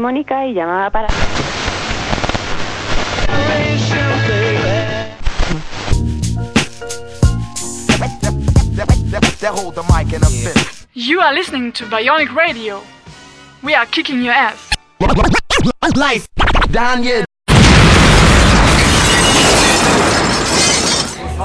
Mónica 0.00 0.46
y 0.46 0.54
llamaba 0.54 0.90
para... 0.90 1.08
You 10.94 11.20
are 11.20 11.34
listening 11.34 11.72
to 11.72 11.84
Bionic 11.84 12.34
Radio. 12.34 12.80
We 13.62 13.74
are 13.74 13.86
kicking 13.86 14.22
your 14.22 14.34
ass. 14.34 14.70
Life, 15.96 16.26
Daniel. 16.70 17.24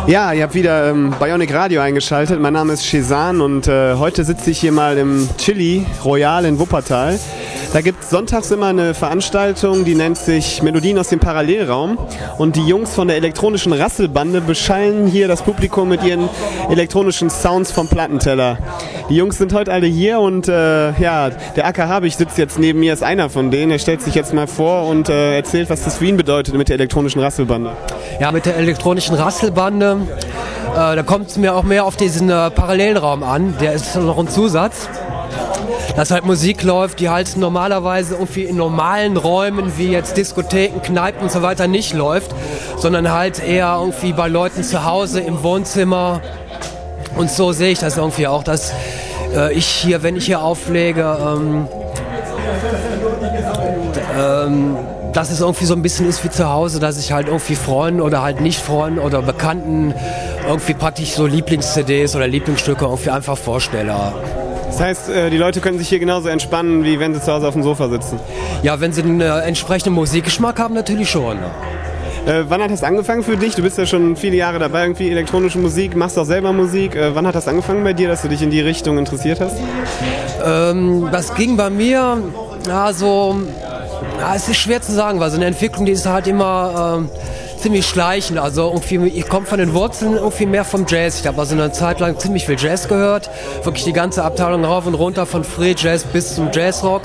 Ja, 0.08 0.34
ihr 0.34 0.44
habt 0.44 0.54
wieder 0.54 0.90
ähm, 0.90 1.14
Bionic 1.18 1.54
Radio 1.54 1.82
eingeschaltet. 1.82 2.40
Mein 2.42 2.54
Name 2.54 2.74
ist 2.74 2.86
Shezan 2.86 3.40
und 3.40 3.68
äh, 3.68 3.96
heute 3.96 4.26
sitze 4.26 4.52
ich 4.52 4.60
hier 4.60 4.72
mal 4.72 4.98
im 4.98 5.30
Chili 5.38 5.86
Royal 6.04 6.46
in 6.46 6.60
Wuppertal. 6.60 7.18
Da 7.74 7.82
gibt 7.82 8.04
es 8.04 8.12
sonntags 8.12 8.52
immer 8.52 8.68
eine 8.68 8.94
Veranstaltung, 8.94 9.84
die 9.84 9.96
nennt 9.96 10.20
sich 10.20 10.62
Melodien 10.62 11.00
aus 11.00 11.08
dem 11.08 11.20
Parallelraum. 11.20 11.98
Und 12.38 12.56
die 12.56 12.68
Jungs 12.68 12.94
von 12.94 13.08
der 13.08 13.18
elektronischen 13.18 13.74
Rasselbande 13.74 14.42
beschallen 14.42 15.08
hier 15.08 15.28
das 15.28 15.42
Publikum 15.42 15.90
mit 15.90 16.04
ihren 16.04 16.30
elektronischen 16.70 17.32
Sounds 17.32 17.72
vom 17.72 17.88
Plattenteller. 17.88 18.60
Die 19.10 19.16
Jungs 19.16 19.40
sind 19.40 19.54
heute 19.54 19.74
alle 19.74 19.88
hier 19.88 20.20
und 20.20 20.48
äh, 20.48 20.92
ja, 21.00 21.32
der 21.32 21.66
Acker 21.66 21.90
Habich 21.90 22.16
sitzt 22.16 22.38
jetzt 22.38 22.60
neben 22.60 22.80
mir, 22.80 22.94
ist 22.94 23.02
einer 23.02 23.32
von 23.32 23.50
denen. 23.50 23.72
Er 23.72 23.80
stellt 23.80 24.04
sich 24.04 24.14
jetzt 24.14 24.36
mal 24.36 24.46
vor 24.46 24.88
und 24.88 25.10
äh, 25.10 25.36
erzählt, 25.36 25.72
was 25.72 25.84
das 25.84 25.98
für 25.98 26.06
ihn 26.06 26.16
bedeutet 26.16 26.54
mit 26.54 26.70
der 26.70 26.76
elektronischen 26.76 27.22
Rasselbande. 27.22 27.72
Ja, 28.20 28.32
mit 28.32 28.46
der 28.46 28.56
elektronischen 28.56 29.16
Rasselbande, 29.16 29.98
äh, 30.74 30.76
da 30.76 31.02
kommt 31.02 31.30
es 31.30 31.38
mir 31.38 31.56
auch 31.56 31.64
mehr 31.64 31.86
auf 31.86 31.96
diesen 31.96 32.30
äh, 32.30 32.52
Parallelraum 32.52 33.24
an. 33.24 33.56
Der 33.60 33.74
ist 33.74 33.96
noch 33.96 34.20
ein 34.20 34.28
Zusatz 34.28 34.90
dass 35.96 36.12
halt 36.12 36.26
Musik 36.26 36.64
läuft, 36.64 37.00
die 37.00 37.10
halt 37.10 37.38
normalerweise 37.38 38.16
irgendwie 38.16 38.44
in 38.44 38.56
normalen 38.56 39.18
Räumen 39.18 39.78
wie 39.78 39.92
jetzt 39.92 40.18
Diskotheken, 40.18 40.82
Kneipen 40.82 41.22
und 41.22 41.32
so 41.32 41.42
weiter 41.42 41.68
nicht 41.68 41.94
läuft, 41.94 42.32
sondern 42.78 43.12
halt 43.12 43.44
eher 43.44 43.78
irgendwie 43.80 44.14
bei 44.14 44.28
Leuten 44.28 44.64
zu 44.64 44.84
Hause 44.86 45.20
im 45.22 45.44
Wohnzimmer. 45.44 46.22
Und 47.16 47.30
so 47.30 47.52
sehe 47.52 47.72
ich 47.72 47.80
das 47.80 47.98
irgendwie 47.98 48.28
auch, 48.28 48.44
dass 48.44 48.74
äh, 49.36 49.54
ich 49.54 49.68
hier, 49.68 50.04
wenn 50.04 50.16
ich 50.16 50.26
hier 50.26 50.42
auflege, 50.42 51.18
ähm, 51.22 51.68
ähm, 54.20 54.78
dass 55.14 55.30
es 55.30 55.42
irgendwie 55.42 55.66
so 55.66 55.76
ein 55.76 55.84
bisschen 55.84 56.10
ist 56.10 56.24
wie 56.24 56.30
zu 56.30 56.50
Hause, 56.50 56.80
dass 56.80 56.98
ich 56.98 57.12
halt 57.12 57.28
irgendwie 57.28 57.56
Freunden 57.56 58.02
oder 58.02 58.24
halt 58.24 58.42
nicht 58.42 58.60
Freunden 58.60 59.00
oder 59.00 59.22
Bekannten 59.22 59.94
irgendwie 60.48 60.74
praktisch 60.74 61.12
so 61.12 61.28
Lieblings-CDs 61.28 62.16
oder 62.16 62.28
Lieblingsstücke 62.28 62.86
irgendwie 62.86 63.12
einfach 63.12 63.38
vorstelle. 63.38 64.14
Das 64.74 64.82
heißt, 64.82 65.10
äh, 65.10 65.30
die 65.30 65.38
Leute 65.38 65.62
können 65.62 65.78
sich 65.78 65.88
hier 65.88 66.00
genauso 66.00 66.30
entspannen, 66.30 66.84
wie 66.84 67.00
wenn 67.00 67.14
sie 67.14 67.22
zu 67.22 67.32
Hause 67.32 67.48
auf 67.48 67.54
dem 67.54 67.62
Sofa 67.62 67.90
sitzen. 67.90 68.20
Ja, 68.64 68.82
wenn 68.82 68.92
sie 68.92 69.04
einen 69.04 69.22
äh, 69.22 69.42
entsprechenden 69.42 69.94
Musikgeschmack 69.94 70.58
haben, 70.58 70.74
natürlich 70.74 71.12
schon. 71.12 71.38
Äh, 72.26 72.46
wann 72.48 72.60
hat 72.60 72.72
das 72.72 72.82
angefangen 72.82 73.22
für 73.22 73.38
dich? 73.38 73.54
Du 73.54 73.62
bist 73.62 73.78
ja 73.78 73.86
schon 73.86 74.16
viele 74.16 74.36
Jahre 74.36 74.58
dabei, 74.58 74.82
irgendwie 74.82 75.12
elektronische 75.12 75.60
Musik, 75.60 75.96
machst 75.96 76.18
auch 76.18 76.26
selber 76.26 76.54
Musik. 76.54 76.96
Äh, 76.96 77.14
wann 77.14 77.28
hat 77.28 77.36
das 77.36 77.48
angefangen 77.48 77.84
bei 77.84 77.94
dir, 77.94 78.08
dass 78.08 78.24
du 78.24 78.30
dich 78.30 78.42
in 78.42 78.50
die 78.50 78.62
Richtung 78.62 78.98
interessiert 78.98 79.42
hast? 79.42 79.58
Ähm, 80.44 81.08
das 81.12 81.36
ging 81.36 81.56
bei 81.56 81.70
mir, 81.70 82.18
ja, 82.68 82.94
so, 82.94 83.36
ja, 84.20 84.34
es 84.36 84.50
ist 84.50 84.58
schwer 84.58 84.82
zu 84.82 84.92
sagen, 84.92 85.20
weil 85.20 85.30
so 85.30 85.36
eine 85.36 85.46
Entwicklung, 85.46 85.86
die 85.86 85.92
ist 85.92 86.08
halt 86.08 86.26
immer, 86.26 86.98
ähm, 86.98 87.10
ziemlich 87.64 87.86
schleichend. 87.88 88.40
Also 88.40 88.64
irgendwie, 88.64 89.08
ich 89.08 89.30
komme 89.30 89.46
von 89.46 89.58
den 89.58 89.74
Wurzeln 89.74 90.16
irgendwie 90.16 90.46
mehr 90.46 90.66
vom 90.66 90.86
Jazz. 90.86 91.22
Ich 91.22 91.28
habe 91.28 91.40
also 91.40 91.56
eine 91.56 91.72
Zeit 91.72 92.02
lang 92.02 92.20
ziemlich 92.20 92.46
viel 92.46 92.60
Jazz 92.60 92.90
gehört. 92.90 93.30
Wirklich 93.64 93.86
die 93.86 93.94
ganze 93.94 94.26
Abteilung 94.26 94.66
rauf 94.66 94.86
und 94.86 94.96
runter 94.96 95.26
von 95.26 95.46
Free 95.46 95.74
Jazz 95.78 96.04
bis 96.04 96.36
zum 96.36 96.50
Jazzrock. 96.52 97.04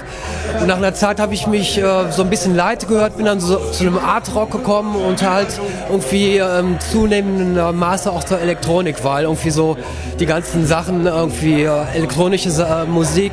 Und 0.61 0.67
nach 0.67 0.79
einer 0.79 0.95
Zeit 0.95 1.21
habe 1.21 1.33
ich 1.33 1.47
mich 1.47 1.79
äh, 1.79 2.11
so 2.11 2.23
ein 2.23 2.31
bisschen 2.31 2.57
leid 2.57 2.89
gehört, 2.89 3.17
bin 3.17 3.27
dann 3.27 3.39
so 3.39 3.57
zu 3.71 3.85
einem 3.85 3.99
Art 3.99 4.35
Rock 4.35 4.51
gekommen 4.51 4.97
und 4.97 5.23
halt 5.23 5.61
irgendwie 5.89 6.39
ähm, 6.39 6.77
zunehmendem 6.91 7.79
Maße 7.79 8.11
auch 8.11 8.25
zur 8.25 8.41
Elektronik, 8.41 9.05
weil 9.05 9.25
irgendwie 9.25 9.51
so 9.51 9.77
die 10.19 10.27
ganzen 10.27 10.67
Sachen 10.67 11.07
irgendwie 11.07 11.63
äh, 11.63 11.85
elektronische 11.95 12.49
äh, 12.49 12.85
Musik 12.85 13.33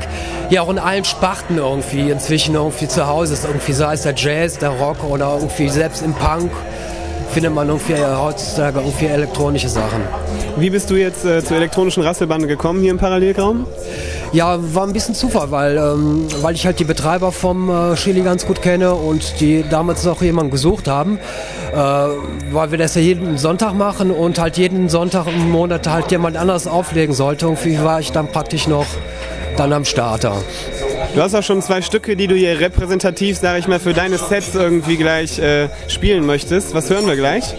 ja 0.52 0.62
auch 0.62 0.69
in 0.69 0.78
allen 0.78 1.06
Sparten 1.06 1.57
irgendwie 1.57 2.12
inzwischen 2.12 2.53
irgendwie 2.53 2.88
zu 2.88 3.07
Hause 3.07 3.34
ist. 3.34 3.46
Irgendwie 3.46 3.74
sei 3.74 3.94
es 3.94 4.03
der 4.03 4.13
Jazz, 4.16 4.59
der 4.59 4.69
Rock 4.69 5.03
oder 5.03 5.38
irgendwie 5.40 5.69
selbst 5.69 6.03
im 6.03 6.13
Punk 6.13 6.52
findet 7.35 7.53
man 7.53 7.68
irgendwie 7.68 7.96
heutzutage 7.96 8.79
irgendwie 8.79 9.07
elektronische 9.07 9.68
Sachen. 9.68 10.01
Wie 10.56 10.69
bist 10.69 10.90
du 10.90 10.96
jetzt 10.96 11.25
äh, 11.25 11.44
zur 11.44 11.57
elektronischen 11.57 12.01
Rasselbande 12.01 12.47
gekommen 12.47 12.79
hier 12.79 12.91
im 12.91 12.97
Parallelraum? 12.97 13.68
Ja, 14.31 14.57
war 14.73 14.88
ein 14.88 14.94
bisschen 14.94 15.16
Zufall, 15.16 15.51
weil, 15.51 15.75
ähm, 15.75 16.28
weil 16.41 16.56
ich 16.56 16.66
halt 16.66 16.79
die 16.79 16.85
Betreiber 16.85 17.34
vom 17.34 17.69
äh, 17.69 17.95
Chili 17.95 18.22
ganz 18.22 18.45
gut 18.45 18.62
kenne 18.62 18.95
und 18.95 19.41
die 19.41 19.66
damals 19.69 20.06
noch 20.06 20.22
jemanden 20.22 20.50
gesucht 20.50 20.88
haben, 20.88 21.19
äh, 21.74 21.78
weil 21.78 22.72
wir 22.72 22.78
das 22.78 22.95
ja 22.95 23.01
jeden 23.01 23.38
Sonntag 23.38 23.74
machen 23.74 24.12
und 24.12 24.40
halt 24.40 24.57
jeden 24.57 24.88
Sonntag 24.88 25.28
im 25.28 25.51
Monat 25.51 25.90
halt 25.90 26.12
jemand 26.12 26.38
anders 26.38 26.68
auflegen 26.68 27.13
sollte. 27.13 27.50
Und 27.50 27.66
wie 27.66 27.84
war 27.84 28.00
ich 28.00 28.13
dann 28.13 28.31
praktisch 28.31 28.66
noch 28.66 28.85
dann 29.57 29.74
am 29.74 29.85
Starter. 29.85 30.41
Du 31.16 31.22
hast 31.22 31.34
auch 31.34 31.44
schon 31.44 31.62
zwei 31.62 31.81
Stücke, 31.81 32.18
die 32.18 32.28
du 32.28 32.36
hier 32.36 32.59
repräsentativ, 32.59 33.38
sage 33.38 33.59
ich 33.59 33.70
mal, 33.70 33.80
für 33.80 33.94
deine 33.94 34.18
Sets 34.18 34.53
irgendwie 34.53 34.98
gleich 34.98 35.40
äh, 35.40 35.70
spielen 35.88 36.26
möchtest. 36.26 36.74
Was 36.76 36.90
hören 36.90 37.08
wir 37.08 37.16
gleich? 37.16 37.56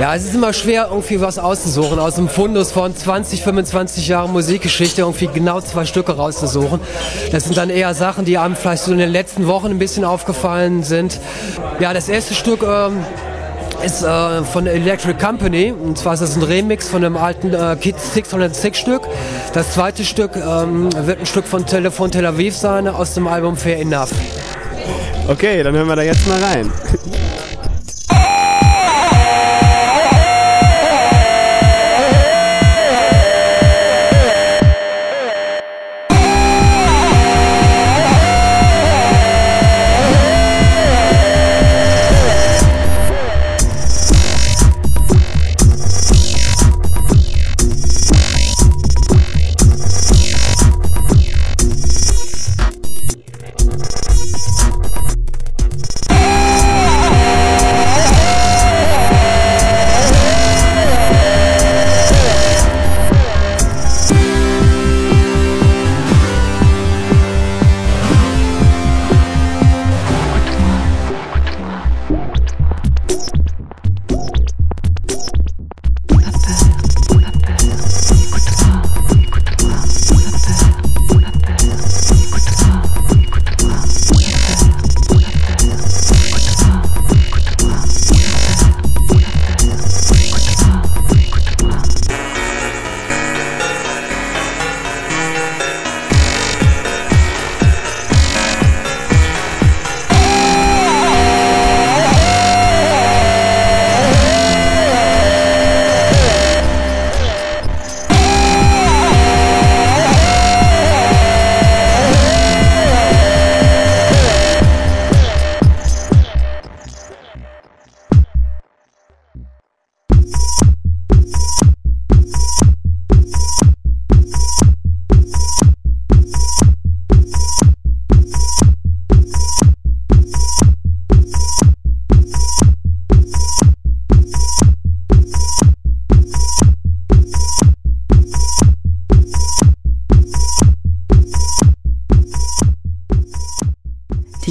Ja, 0.00 0.14
es 0.14 0.24
ist 0.24 0.36
immer 0.36 0.52
schwer, 0.52 0.86
irgendwie 0.90 1.20
was 1.20 1.40
auszusuchen. 1.40 1.98
Aus 1.98 2.14
dem 2.14 2.28
Fundus 2.28 2.70
von 2.70 2.94
20, 2.94 3.42
25 3.42 4.06
Jahren 4.06 4.30
Musikgeschichte 4.30 5.00
irgendwie 5.00 5.26
genau 5.26 5.60
zwei 5.60 5.84
Stücke 5.84 6.12
rauszusuchen. 6.12 6.78
Das 7.32 7.42
sind 7.42 7.56
dann 7.56 7.70
eher 7.70 7.92
Sachen, 7.92 8.24
die 8.24 8.38
einem 8.38 8.54
vielleicht 8.54 8.84
so 8.84 8.92
in 8.92 8.98
den 8.98 9.10
letzten 9.10 9.48
Wochen 9.48 9.66
ein 9.66 9.80
bisschen 9.80 10.04
aufgefallen 10.04 10.84
sind. 10.84 11.18
Ja, 11.80 11.92
das 11.92 12.08
erste 12.08 12.34
Stück 12.34 12.62
ähm, 12.62 13.04
ist 13.84 14.02
äh, 14.02 14.42
von 14.44 14.66
Electric 14.66 15.18
Company. 15.18 15.72
Und 15.72 15.98
zwar 15.98 16.14
ist 16.14 16.20
das 16.20 16.36
ein 16.36 16.42
Remix 16.42 16.88
von 16.88 17.02
dem 17.02 17.16
alten 17.16 17.52
äh, 17.52 17.76
Kids 17.80 18.14
606 18.14 18.78
Stück. 18.78 19.02
Das 19.52 19.72
zweite 19.72 20.04
Stück 20.04 20.36
ähm, 20.36 20.90
wird 21.06 21.20
ein 21.20 21.26
Stück 21.26 21.46
von 21.46 21.66
Telefon 21.66 22.10
Tel 22.10 22.26
Aviv 22.26 22.56
sein 22.56 22.88
aus 22.88 23.14
dem 23.14 23.26
Album 23.26 23.56
Fair 23.56 23.78
Enough. 23.78 24.10
Okay, 25.28 25.62
dann 25.62 25.74
hören 25.74 25.88
wir 25.88 25.96
da 25.96 26.02
jetzt 26.02 26.26
mal 26.28 26.42
rein. 26.42 26.70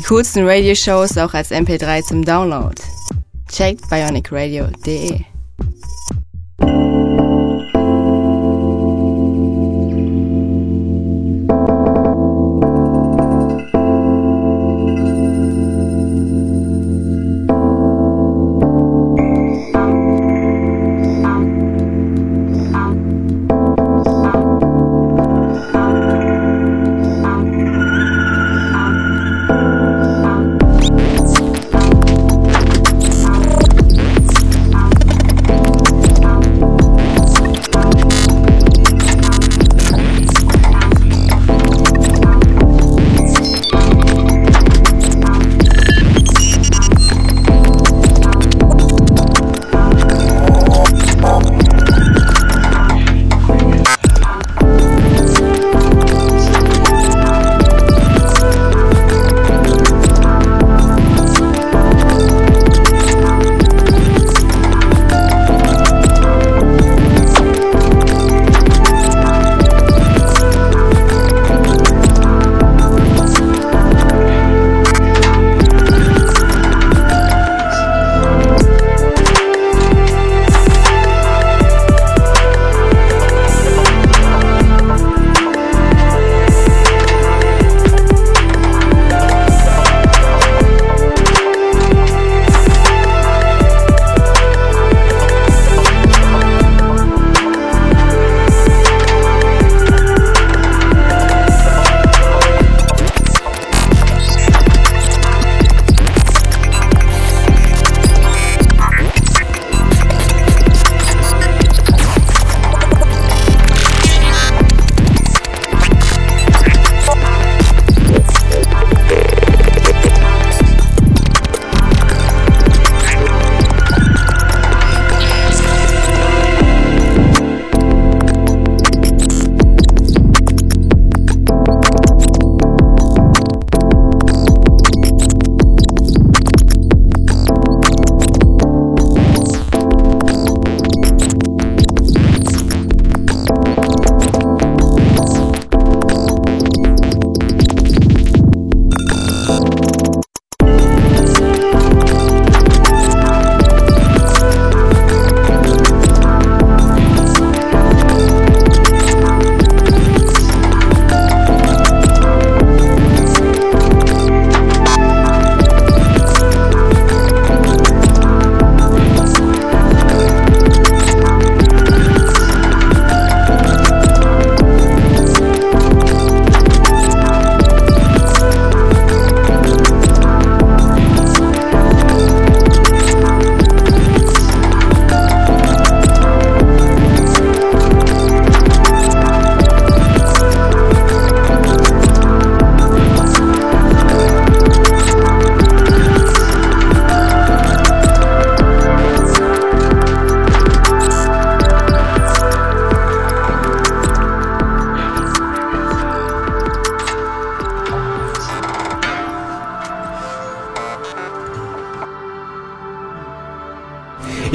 coolsten 0.07 0.47
Radioshows 0.47 1.17
auch 1.17 1.33
als 1.33 1.51
MP3 1.51 2.03
zum 2.03 2.23
Download. 2.23 2.75
Checkt 3.49 3.89
bionicradio.de. 3.89 5.34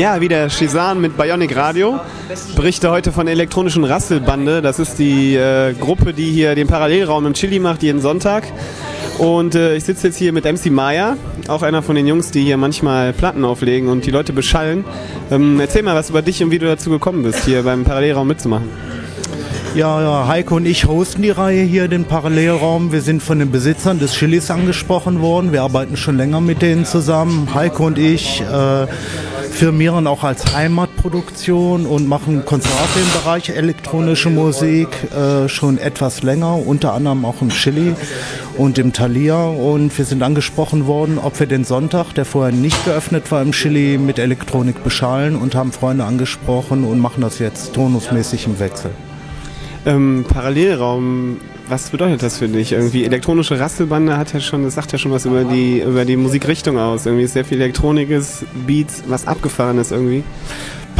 Ja, 0.00 0.18
wieder 0.18 0.48
Shizan 0.48 0.98
mit 0.98 1.18
Bionic 1.18 1.54
Radio. 1.54 2.00
Berichte 2.56 2.90
heute 2.90 3.12
von 3.12 3.26
der 3.26 3.34
elektronischen 3.34 3.84
Rasselbande. 3.84 4.62
Das 4.62 4.78
ist 4.78 4.98
die 4.98 5.34
äh, 5.34 5.74
Gruppe, 5.74 6.14
die 6.14 6.30
hier 6.30 6.54
den 6.54 6.68
Parallelraum 6.68 7.26
im 7.26 7.34
Chili 7.34 7.58
macht, 7.58 7.82
jeden 7.82 8.00
Sonntag. 8.00 8.44
Und 9.18 9.54
äh, 9.54 9.76
ich 9.76 9.84
sitze 9.84 10.06
jetzt 10.06 10.16
hier 10.16 10.32
mit 10.32 10.46
MC 10.46 10.70
Maya, 10.70 11.18
auch 11.48 11.62
einer 11.62 11.82
von 11.82 11.96
den 11.96 12.06
Jungs, 12.06 12.30
die 12.30 12.44
hier 12.44 12.56
manchmal 12.56 13.12
Platten 13.12 13.44
auflegen 13.44 13.90
und 13.90 14.06
die 14.06 14.10
Leute 14.10 14.32
beschallen. 14.32 14.86
Ähm, 15.30 15.60
erzähl 15.60 15.82
mal 15.82 15.94
was 15.94 16.08
über 16.08 16.22
dich 16.22 16.42
und 16.42 16.50
wie 16.50 16.58
du 16.58 16.64
dazu 16.64 16.88
gekommen 16.88 17.22
bist, 17.22 17.44
hier 17.44 17.62
beim 17.62 17.84
Parallelraum 17.84 18.26
mitzumachen. 18.26 18.70
Ja, 19.74 20.00
ja, 20.00 20.26
Heiko 20.26 20.56
und 20.56 20.66
ich 20.66 20.86
hosten 20.86 21.20
die 21.20 21.30
Reihe 21.30 21.62
hier, 21.62 21.88
den 21.88 22.04
Parallelraum. 22.04 22.90
Wir 22.90 23.02
sind 23.02 23.22
von 23.22 23.38
den 23.38 23.52
Besitzern 23.52 23.98
des 23.98 24.14
Chilis 24.14 24.50
angesprochen 24.50 25.20
worden. 25.20 25.52
Wir 25.52 25.62
arbeiten 25.62 25.98
schon 25.98 26.16
länger 26.16 26.40
mit 26.40 26.62
denen 26.62 26.86
zusammen. 26.86 27.54
Heiko 27.54 27.86
und 27.86 27.98
ich 27.98 28.40
äh, 28.40 28.86
firmieren 29.50 30.06
auch 30.06 30.24
als 30.24 30.54
Heimatproduktion 30.54 31.86
und 31.86 32.08
machen 32.08 32.44
Konzerte 32.44 32.98
im 32.98 33.20
Bereich 33.20 33.50
elektronische 33.50 34.30
Musik 34.30 34.88
äh, 35.12 35.48
schon 35.48 35.78
etwas 35.78 36.22
länger, 36.22 36.66
unter 36.66 36.94
anderem 36.94 37.24
auch 37.24 37.42
im 37.42 37.50
Chili 37.50 37.94
und 38.56 38.78
im 38.78 38.92
Thalia. 38.92 39.44
Und 39.44 39.96
wir 39.98 40.04
sind 40.04 40.22
angesprochen 40.22 40.86
worden, 40.86 41.18
ob 41.18 41.38
wir 41.38 41.46
den 41.46 41.64
Sonntag, 41.64 42.12
der 42.14 42.24
vorher 42.24 42.52
nicht 42.52 42.84
geöffnet 42.84 43.30
war 43.30 43.42
im 43.42 43.52
Chili, 43.52 43.98
mit 43.98 44.18
Elektronik 44.18 44.82
beschallen 44.82 45.36
und 45.36 45.54
haben 45.54 45.72
Freunde 45.72 46.04
angesprochen 46.04 46.84
und 46.84 46.98
machen 46.98 47.20
das 47.20 47.38
jetzt 47.38 47.74
tonusmäßig 47.74 48.46
im 48.46 48.58
Wechsel. 48.58 48.90
Ähm, 49.86 50.24
Parallelraum, 50.28 51.38
was 51.70 51.90
bedeutet 51.90 52.22
das 52.22 52.38
für 52.38 52.48
dich? 52.48 52.72
Irgendwie 52.72 53.04
elektronische 53.04 53.58
Rasselbande 53.58 54.16
hat 54.16 54.32
ja 54.32 54.40
schon, 54.40 54.64
das 54.64 54.74
sagt 54.74 54.92
ja 54.92 54.98
schon 54.98 55.12
was 55.12 55.24
über 55.24 55.44
die 55.44 55.80
über 55.80 56.04
die 56.04 56.16
Musikrichtung 56.16 56.78
aus. 56.78 57.06
Irgendwie 57.06 57.24
ist 57.24 57.32
sehr 57.34 57.44
viel 57.44 57.60
Elektronik 57.60 58.10
ist, 58.10 58.44
Beats, 58.66 59.04
was 59.06 59.26
abgefahren 59.26 59.78
ist 59.78 59.92
irgendwie. 59.92 60.24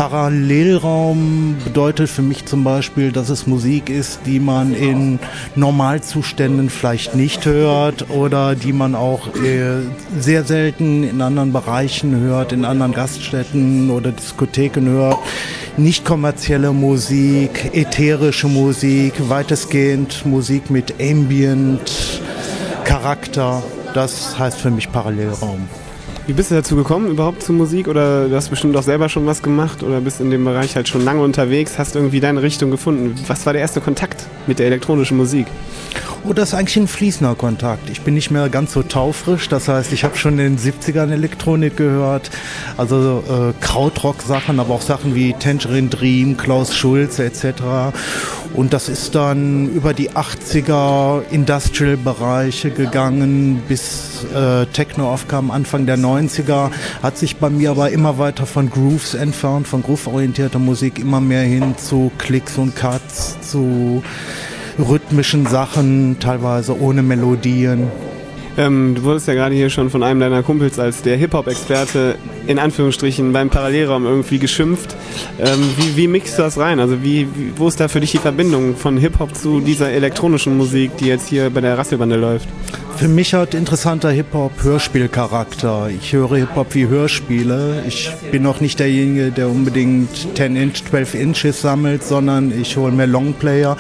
Parallelraum 0.01 1.59
bedeutet 1.63 2.09
für 2.09 2.23
mich 2.23 2.47
zum 2.47 2.65
Beispiel, 2.65 3.13
dass 3.13 3.29
es 3.29 3.47
Musik 3.47 3.91
ist, 3.91 4.21
die 4.25 4.41
man 4.41 4.73
in 4.75 5.19
Normalzuständen 5.57 6.71
vielleicht 6.71 7.15
nicht 7.15 7.45
hört 7.45 8.09
oder 8.09 8.55
die 8.55 8.73
man 8.73 8.95
auch 8.95 9.29
äh, 9.37 9.83
sehr 10.19 10.45
selten 10.45 11.05
in 11.05 11.21
anderen 11.21 11.53
Bereichen 11.53 12.19
hört, 12.19 12.53
in 12.53 12.65
anderen 12.65 12.93
Gaststätten 12.93 13.91
oder 13.91 14.11
Diskotheken 14.11 14.87
hört. 14.89 15.19
Nicht 15.77 16.07
kommerzielle 16.07 16.73
Musik, 16.73 17.69
ätherische 17.75 18.49
Musik, 18.49 19.13
weitestgehend 19.29 20.25
Musik 20.25 20.71
mit 20.71 20.95
Ambient, 20.99 22.23
Charakter. 22.85 23.63
das 23.93 24.39
heißt 24.39 24.61
für 24.61 24.71
mich 24.71 24.91
Parallelraum. 24.91 25.69
Wie 26.31 26.35
bist 26.35 26.53
du 26.53 26.55
dazu 26.55 26.77
gekommen, 26.77 27.11
überhaupt 27.11 27.43
zur 27.43 27.57
Musik? 27.57 27.89
Oder 27.89 28.29
du 28.29 28.37
hast 28.37 28.51
bestimmt 28.51 28.77
auch 28.77 28.85
selber 28.85 29.09
schon 29.09 29.27
was 29.27 29.43
gemacht 29.43 29.83
oder 29.83 30.01
bist 30.01 30.21
in 30.21 30.31
dem 30.31 30.45
Bereich 30.45 30.77
halt 30.77 30.87
schon 30.87 31.05
lange 31.05 31.23
unterwegs, 31.23 31.77
hast 31.77 31.97
irgendwie 31.97 32.21
deine 32.21 32.41
Richtung 32.41 32.71
gefunden. 32.71 33.17
Was 33.27 33.47
war 33.47 33.53
der 33.53 33.63
erste 33.63 33.81
Kontakt 33.81 34.29
mit 34.47 34.61
der 34.61 34.67
elektronischen 34.67 35.17
Musik? 35.17 35.49
Oh, 36.23 36.35
das 36.35 36.51
ist 36.51 36.55
eigentlich 36.55 36.77
ein 36.77 36.87
fließender 36.87 37.35
Kontakt. 37.35 37.89
Ich 37.89 38.03
bin 38.03 38.13
nicht 38.13 38.31
mehr 38.31 38.51
ganz 38.51 38.75
so 38.75 38.83
taufrisch. 38.83 39.49
Das 39.49 39.69
heißt, 39.69 39.91
ich 39.95 40.05
habe 40.05 40.19
schon 40.19 40.39
in 40.39 40.57
den 40.57 40.59
70ern 40.59 41.11
Elektronik 41.11 41.79
gehört. 41.79 42.31
Also 42.77 43.25
äh, 43.27 43.65
Krautrock-Sachen, 43.65 44.61
aber 44.61 44.75
auch 44.75 44.83
Sachen 44.83 45.15
wie 45.15 45.33
Tangerine 45.33 45.89
Dream, 45.89 46.37
Klaus 46.37 46.77
Schulze 46.77 47.25
etc. 47.25 47.63
Und 48.53 48.75
das 48.75 48.91
ist 48.91 49.15
dann 49.15 49.71
über 49.71 49.95
die 49.95 50.11
80er 50.11 51.23
Industrial-Bereiche 51.31 52.71
gegangen, 52.71 53.63
bis 53.67 54.27
äh, 54.35 54.67
Techno 54.67 55.11
aufkam, 55.11 55.51
Anfang 55.51 55.87
der 55.87 55.97
90er. 55.97 56.71
Hat 57.03 57.17
sich 57.17 57.37
bei 57.37 57.49
mir 57.49 57.71
aber 57.71 57.93
immer 57.93 58.19
weiter 58.19 58.45
von 58.45 58.69
Grooves 58.69 59.15
entfernt, 59.15 59.67
von 59.67 59.83
groove-orientierter 59.83 60.59
Musik 60.59 60.99
immer 60.99 61.23
mehr 61.23 61.45
hin 61.45 61.77
zu 61.79 62.13
Klicks 62.19 62.59
und 62.59 62.77
Cuts, 62.77 63.41
zu 63.41 64.03
rhythmischen 64.83 65.47
Sachen, 65.47 66.19
teilweise 66.21 66.79
ohne 66.79 67.03
Melodien. 67.03 67.89
Ähm, 68.59 68.95
du 68.95 69.05
wurdest 69.05 69.29
ja 69.29 69.35
gerade 69.35 69.55
hier 69.55 69.71
schon 69.71 69.91
von 69.91 70.03
einem 70.03 70.21
deiner 70.21 70.43
Kumpels 70.43 70.79
als 70.79 71.03
der 71.03 71.17
Hip-Hop-Experte 71.17 72.17
in 72.47 72.59
Anführungsstrichen 72.59 73.33
beim 73.33 73.49
Parallelraum 73.49 74.05
irgendwie 74.07 74.39
geschimpft. 74.39 74.97
Ähm, 75.39 75.71
wie, 75.77 75.97
wie 75.97 76.09
mixt 76.09 76.37
du 76.37 76.43
das 76.43 76.59
rein? 76.59 76.81
Also 76.81 77.03
wie, 77.03 77.29
wie, 77.35 77.53
wo 77.57 77.69
ist 77.69 77.81
da 77.81 77.89
für 77.89 78.01
dich 78.01 78.11
die 78.11 78.19
Verbindung 78.19 78.77
von 78.77 78.97
Hip-Hop 78.97 79.35
zu 79.35 79.61
dieser 79.61 79.91
elektronischen 79.91 80.57
Musik, 80.57 80.97
die 80.99 81.07
jetzt 81.07 81.29
hier 81.29 81.51
bei 81.51 81.61
der 81.61 81.79
Rasselbande 81.79 82.17
läuft? 82.17 82.49
Für 83.01 83.09
mich 83.09 83.33
hat 83.33 83.55
interessanter 83.55 84.11
Hip-Hop 84.11 84.63
Hörspielcharakter. 84.63 85.89
Ich 85.89 86.13
höre 86.13 86.37
Hip-Hop 86.37 86.75
wie 86.75 86.87
Hörspiele. 86.87 87.83
Ich 87.89 88.13
bin 88.31 88.43
noch 88.43 88.61
nicht 88.61 88.79
derjenige, 88.79 89.31
der 89.31 89.49
unbedingt 89.49 90.37
10 90.37 90.55
Inch, 90.55 90.85
12 90.85 91.15
Inches 91.15 91.63
sammelt, 91.63 92.05
sondern 92.05 92.53
ich 92.53 92.77
hole 92.77 92.93
mir 92.93 93.07
Longplayer. 93.07 93.79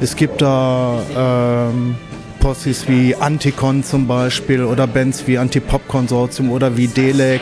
Es 0.00 0.16
gibt 0.16 0.40
da 0.40 1.02
ähm, 1.14 1.96
Possis 2.44 2.86
wie 2.88 3.16
Anticon 3.16 3.82
zum 3.82 4.06
Beispiel 4.06 4.64
oder 4.64 4.86
Bands 4.86 5.26
wie 5.26 5.38
Anti-Pop-Konsortium 5.38 6.50
oder 6.50 6.76
wie 6.76 6.88
Delec, 6.88 7.40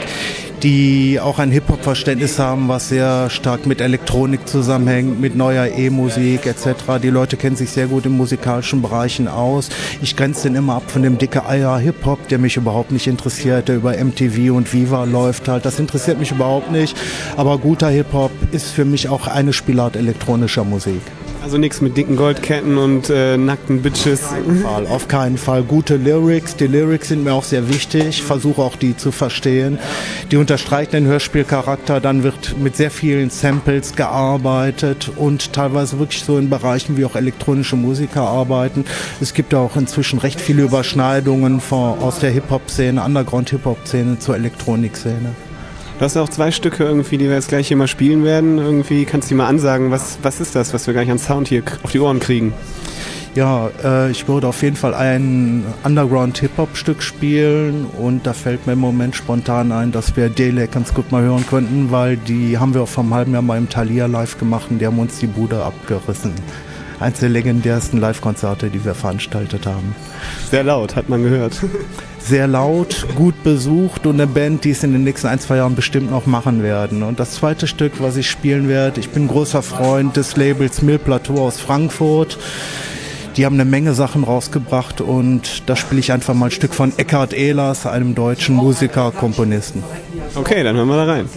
die 0.63 1.19
auch 1.21 1.41
ein 1.41 1.51
Hip-Hop-Verständnis 1.51 2.39
haben, 2.39 2.69
was 2.69 2.91
sehr 2.91 3.29
stark 3.29 3.67
mit 3.67 3.81
Elektronik 3.81 4.47
zusammenhängt, 4.47 5.21
mit 5.21 5.35
neuer 5.35 5.67
E-Musik 5.77 6.47
etc. 6.47 7.03
Die 7.03 7.11
Leute 7.11 7.37
kennen 7.37 7.57
sich 7.57 7.71
sehr 7.71 7.89
gut 7.89 8.07
in 8.07 8.17
musikalischen 8.17 8.81
Bereichen 8.81 9.27
aus. 9.27 9.71
Ich 10.03 10.17
grenze 10.17 10.45
den 10.45 10.55
immer 10.55 10.75
ab 10.77 10.85
von 10.87 11.03
dem 11.03 11.19
dicke 11.19 11.47
Eier 11.47 11.77
Hip-Hop, 11.79 12.29
der 12.29 12.39
mich 12.39 12.57
überhaupt 12.57 12.93
nicht 12.93 13.09
interessiert, 13.09 13.67
der 13.67 13.77
über 13.79 13.97
MTV 13.97 14.55
und 14.55 14.73
Viva 14.73 15.03
läuft 15.03 15.49
halt. 15.49 15.65
Das 15.65 15.81
interessiert 15.81 16.21
mich 16.21 16.31
überhaupt 16.31 16.71
nicht. 16.71 16.97
Aber 17.37 17.59
guter 17.59 17.89
Hip-Hop 17.89 18.31
ist 18.53 18.69
für 18.69 18.85
mich 18.85 19.09
auch 19.09 19.27
eine 19.27 19.53
Spielart 19.53 19.97
elektronischer 19.97 20.63
Musik. 20.63 21.03
Also 21.43 21.59
nichts 21.59 21.81
mit 21.81 21.97
dicken 21.97 22.15
Goldketten 22.15 22.79
und 22.79 23.11
äh, 23.11 23.37
nackten 23.37 23.83
Bitches. 23.83 24.23
Auf 24.23 24.31
keinen, 24.31 24.63
Fall, 24.63 24.87
auf 24.87 25.09
keinen 25.09 25.39
Fall. 25.39 25.63
Gute 25.65 25.97
Lyrics. 25.97 26.55
Die 26.55 26.69
Lyrics 26.69 27.09
sind 27.09 27.25
mir 27.25 27.33
auch 27.33 27.43
sehr 27.43 27.69
wichtig. 27.69 28.07
Ich 28.07 28.23
versuche 28.23 28.63
auch 28.63 28.77
die 28.77 28.97
zu 28.97 29.11
verstehen. 29.11 29.81
Die 30.31 30.37
unterstreichen 30.37 30.93
den 30.93 31.07
Hörspielcharakter. 31.07 32.01
Dann 32.01 32.23
wird 32.23 32.57
mit 32.59 32.77
sehr 32.77 32.93
vielen 32.93 33.31
Samples 33.31 33.97
gearbeitet 33.97 35.11
und 35.17 35.53
teilweise 35.53 35.99
wirklich 35.99 36.23
so 36.23 36.39
in 36.39 36.49
Bereichen 36.49 36.97
wie 36.97 37.05
auch 37.05 37.17
elektronische 37.17 37.75
Musiker 37.75 38.23
arbeiten. 38.23 38.85
Es 39.21 39.35
gibt 39.35 39.53
auch 39.53 39.75
inzwischen 39.75 40.21
recht 40.21 40.41
viele 40.41 40.63
Überschneidungen 40.63 41.61
von, 41.61 41.99
aus 41.99 42.21
der 42.21 42.31
Hip-Hop-Szene, 42.31 43.03
Underground-Hip-Hop-Szene 43.03 44.21
zur 44.21 44.37
Elektronikszene. 44.37 45.35
Du 46.03 46.07
hast 46.07 46.17
auch 46.17 46.29
zwei 46.29 46.51
Stücke 46.51 46.83
irgendwie, 46.83 47.17
die 47.17 47.27
wir 47.27 47.37
jetzt 47.37 47.47
gleich 47.47 47.69
hier 47.69 47.77
mal 47.77 47.87
spielen 47.87 48.25
werden. 48.25 48.59
Irgendwie 48.59 49.05
kannst 49.05 49.31
du 49.31 49.35
dir 49.35 49.39
mal 49.39 49.47
ansagen, 49.47 49.93
was, 49.93 50.19
was 50.21 50.41
ist 50.41 50.57
das, 50.57 50.75
was 50.75 50.89
wir 50.89 50.95
gleich 50.95 51.09
an 51.09 51.21
Sound 51.21 51.47
hier 51.47 51.63
auf 51.85 51.93
die 51.93 52.01
Ohren 52.01 52.19
kriegen? 52.19 52.53
Ja, 53.37 53.71
äh, 53.85 54.11
ich 54.11 54.27
würde 54.27 54.49
auf 54.49 54.61
jeden 54.63 54.75
Fall 54.75 54.95
ein 54.95 55.65
Underground-Hip-Hop-Stück 55.85 57.05
spielen 57.05 57.87
und 57.87 58.27
da 58.27 58.33
fällt 58.33 58.67
mir 58.67 58.73
im 58.73 58.81
Moment 58.81 59.15
spontan 59.15 59.71
ein, 59.71 59.93
dass 59.93 60.17
wir 60.17 60.29
Dele 60.29 60.67
ganz 60.67 60.93
gut 60.93 61.13
mal 61.13 61.23
hören 61.23 61.47
könnten, 61.47 61.93
weil 61.93 62.17
die 62.17 62.59
haben 62.59 62.75
wir 62.75 62.85
vor 62.89 63.05
einem 63.05 63.15
halben 63.15 63.33
Jahr 63.35 63.43
mal 63.43 63.57
im 63.57 63.69
Thalia 63.69 64.07
live 64.07 64.39
gemacht 64.39 64.67
und 64.71 64.81
die 64.81 64.87
haben 64.87 64.99
uns 64.99 65.21
die 65.21 65.29
Bude 65.29 65.63
abgerissen. 65.63 66.33
Eins 67.03 67.19
der 67.19 67.29
legendärsten 67.29 68.01
Live-Konzerte, 68.01 68.71
die 68.71 68.85
wir 68.85 68.95
veranstaltet 68.95 69.67
haben. 69.67 69.95
Sehr 70.51 70.63
laut, 70.63 70.95
hat 70.95 71.09
man 71.09 71.23
gehört. 71.23 71.61
sehr 72.19 72.47
laut, 72.47 73.07
gut 73.17 73.43
besucht 73.43 74.07
und 74.07 74.15
eine 74.15 74.27
Band, 74.27 74.65
die 74.65 74.71
es 74.71 74.85
in 74.85 74.93
den 74.93 75.05
nächsten 75.05 75.27
ein, 75.27 75.41
zwei 75.41 75.57
Jahren 75.57 75.75
bestimmt 75.75 76.11
noch 76.11 76.27
machen 76.27 76.63
werden. 76.63 77.03
Und 77.03 77.19
das 77.19 77.33
zweite 77.33 77.67
Stück, 77.67 77.95
was 77.99 78.17
ich 78.17 78.31
spielen 78.31 78.69
werde, 78.69 79.01
ich 79.01 79.11
bin 79.11 79.27
großer 79.29 79.63
Freund 79.63 80.17
des 80.17 80.37
Labels 80.37 80.83
Mill 80.83 80.99
Plateau 80.99 81.45
aus 81.45 81.59
Frankfurt. 81.61 82.39
Die 83.37 83.47
haben 83.47 83.55
eine 83.55 83.65
Menge 83.65 83.95
Sachen 83.95 84.25
rausgebracht 84.25 85.01
und 85.01 85.69
da 85.69 85.75
spiele 85.75 86.01
ich 86.01 86.13
einfach 86.13 86.35
mal 86.35 86.47
ein 86.47 86.51
Stück 86.51 86.75
von 86.75 86.93
Eckhard 86.99 87.33
Ehlers, 87.33 87.87
einem 87.87 88.15
deutschen 88.15 88.55
Musiker, 88.55 89.11
Komponisten. 89.11 89.83
Okay, 90.35 90.63
dann 90.63 90.77
hören 90.77 90.89
wir 90.89 90.97
da 90.97 91.13
rein. 91.13 91.29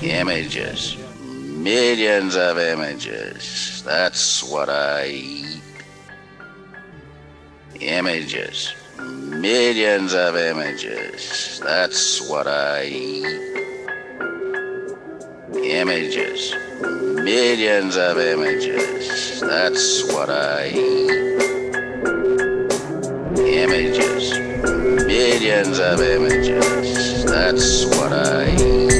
Images. 0.00 0.96
Millions 1.68 2.34
of 2.34 2.58
images. 2.58 3.82
That's 3.84 4.42
what 4.42 4.70
I 4.70 5.06
eat. 5.08 5.60
Images. 7.78 8.72
Millions 8.98 10.14
of 10.14 10.34
images. 10.34 11.60
That's 11.62 12.26
what 12.26 12.46
I 12.46 12.84
eat. 12.84 13.26
Images. 15.62 16.54
Millions 16.80 17.98
of 17.98 18.16
images. 18.18 19.40
That's 19.40 20.10
what 20.10 20.30
I 20.30 20.68
eat. 20.68 21.10
Images. 23.36 24.38
Millions 25.06 25.78
of 25.80 26.00
images. 26.00 27.24
That's 27.26 27.84
what 27.84 28.14
I 28.14 28.56
eat. 28.56 28.97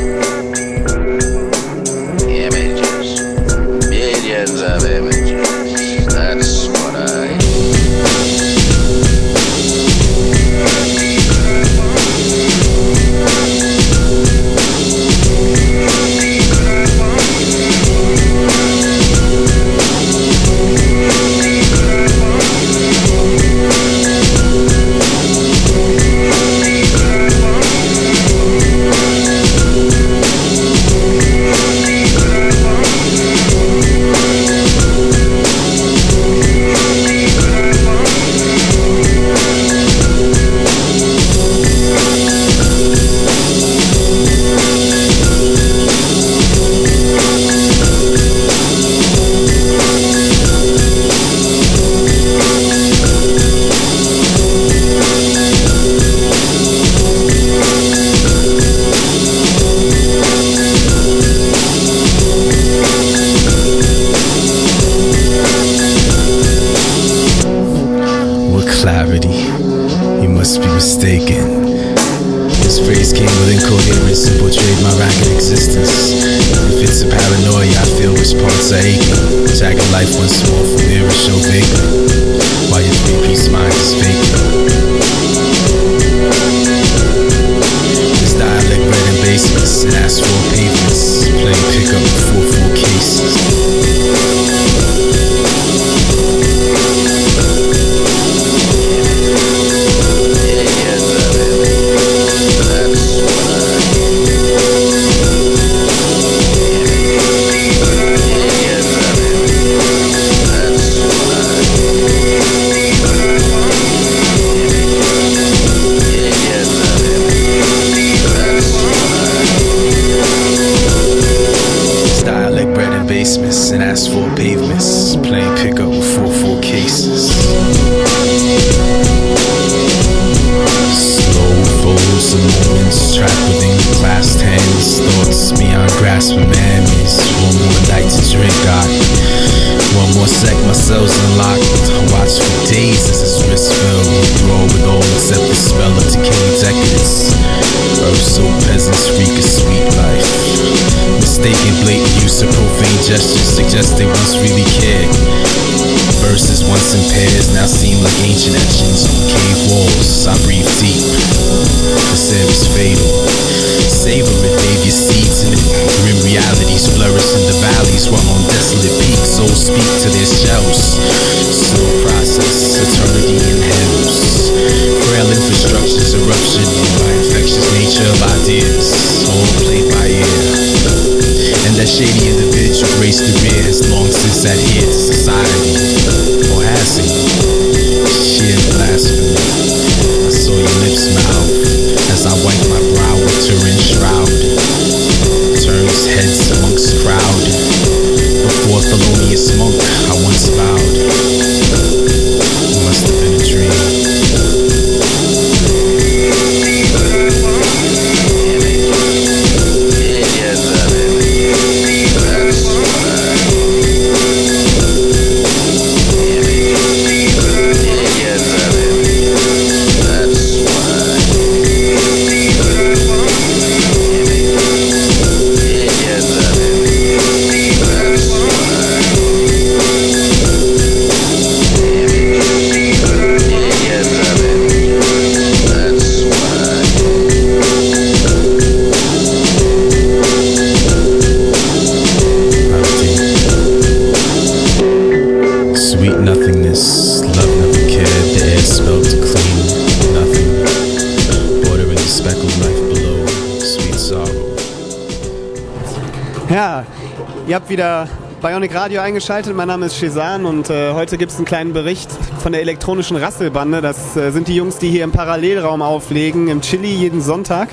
Bionic 258.40 258.72
Radio 258.72 259.00
eingeschaltet. 259.00 259.56
Mein 259.56 259.66
Name 259.66 259.86
ist 259.86 259.96
Shezan 259.96 260.46
und 260.46 260.70
äh, 260.70 260.92
heute 260.92 261.18
gibt 261.18 261.32
es 261.32 261.38
einen 261.38 261.44
kleinen 261.44 261.72
Bericht 261.72 262.08
von 262.40 262.52
der 262.52 262.60
elektronischen 262.60 263.16
Rasselbande. 263.16 263.80
Das 263.80 264.16
äh, 264.16 264.30
sind 264.30 264.46
die 264.46 264.54
Jungs, 264.54 264.78
die 264.78 264.90
hier 264.90 265.02
im 265.02 265.10
Parallelraum 265.10 265.82
auflegen, 265.82 266.46
im 266.46 266.60
Chili 266.60 266.88
jeden 266.88 267.20
Sonntag. 267.20 267.68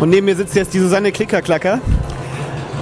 Und 0.00 0.10
neben 0.10 0.24
mir 0.24 0.34
sitzt 0.34 0.56
jetzt 0.56 0.74
die 0.74 0.80
Susanne 0.80 1.12
Klickerklacker. 1.12 1.80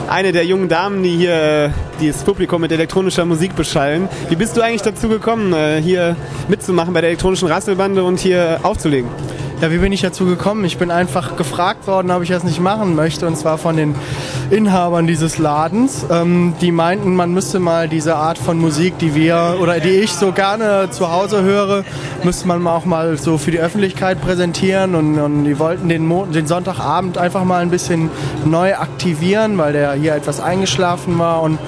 Eine 0.09 0.33
der 0.33 0.46
jungen 0.46 0.70
Damen, 0.70 1.03
die 1.03 1.16
hier 1.16 1.35
äh, 1.66 1.70
dieses 2.01 2.22
Publikum 2.22 2.62
mit 2.62 2.72
elektronischer 2.72 3.27
Musik 3.27 3.57
beschallen. 3.57 4.09
Wie 4.31 4.37
bist 4.37 4.57
du 4.57 4.62
eigentlich 4.62 4.83
dazu 4.83 5.09
gekommen, 5.09 5.53
äh, 5.53 5.83
hier 5.83 6.16
mitzumachen 6.48 6.94
bei 6.94 7.03
der 7.03 7.11
elektronischen 7.11 7.48
Rasselbande 7.48 8.05
und 8.05 8.20
hier 8.20 8.61
aufzulegen? 8.62 9.11
Ja, 9.62 9.70
wie 9.70 9.79
bin 9.79 9.92
ich 9.92 10.01
dazu 10.01 10.25
gekommen? 10.25 10.64
Ich 10.64 10.77
bin 10.77 10.90
einfach 10.90 11.37
gefragt 11.37 11.87
worden, 11.87 12.11
ob 12.11 12.25
ich 12.25 12.31
das 12.31 12.42
nicht 12.42 12.59
machen 12.59 12.96
möchte, 12.96 13.29
und 13.29 13.37
zwar 13.37 13.59
von 13.59 13.77
den 13.77 13.94
Inhabern 14.50 15.07
dieses 15.07 15.38
Ladens. 15.38 16.05
Ähm, 16.11 16.55
die 16.61 16.72
meinten, 16.72 17.14
man 17.14 17.33
müsste 17.33 17.59
mal 17.59 17.88
diese 17.88 18.16
Art 18.16 18.38
von 18.38 18.59
Musik, 18.59 18.98
die 18.98 19.14
wir 19.14 19.59
oder 19.61 19.81
die 19.81 19.90
ich 19.90 20.12
so 20.12 20.33
gerne 20.33 20.88
zu 20.90 21.11
Hause 21.11 21.42
höre, 21.42 21.85
müsste 22.22 22.48
man 22.48 22.66
auch 22.66 22.85
mal 22.85 23.16
so 23.16 23.38
für 23.38 23.50
die 23.50 23.59
Öffentlichkeit 23.59 24.20
präsentieren. 24.20 24.94
Und, 24.94 25.18
und 25.18 25.44
die 25.44 25.59
wollten 25.59 25.88
den, 25.88 26.07
Mo 26.07 26.26
den 26.26 26.46
Sonntagabend 26.46 27.18
einfach 27.18 27.44
mal 27.44 27.62
ein 27.62 27.70
bisschen 27.70 28.11
neu 28.44 28.74
aktivieren, 28.74 29.59
weil 29.59 29.72
der 29.72 29.92
hier 29.94 30.14
etwas 30.14 30.40
eingeschlafen 30.40 31.18
war. 31.18 31.42
Und 31.42 31.59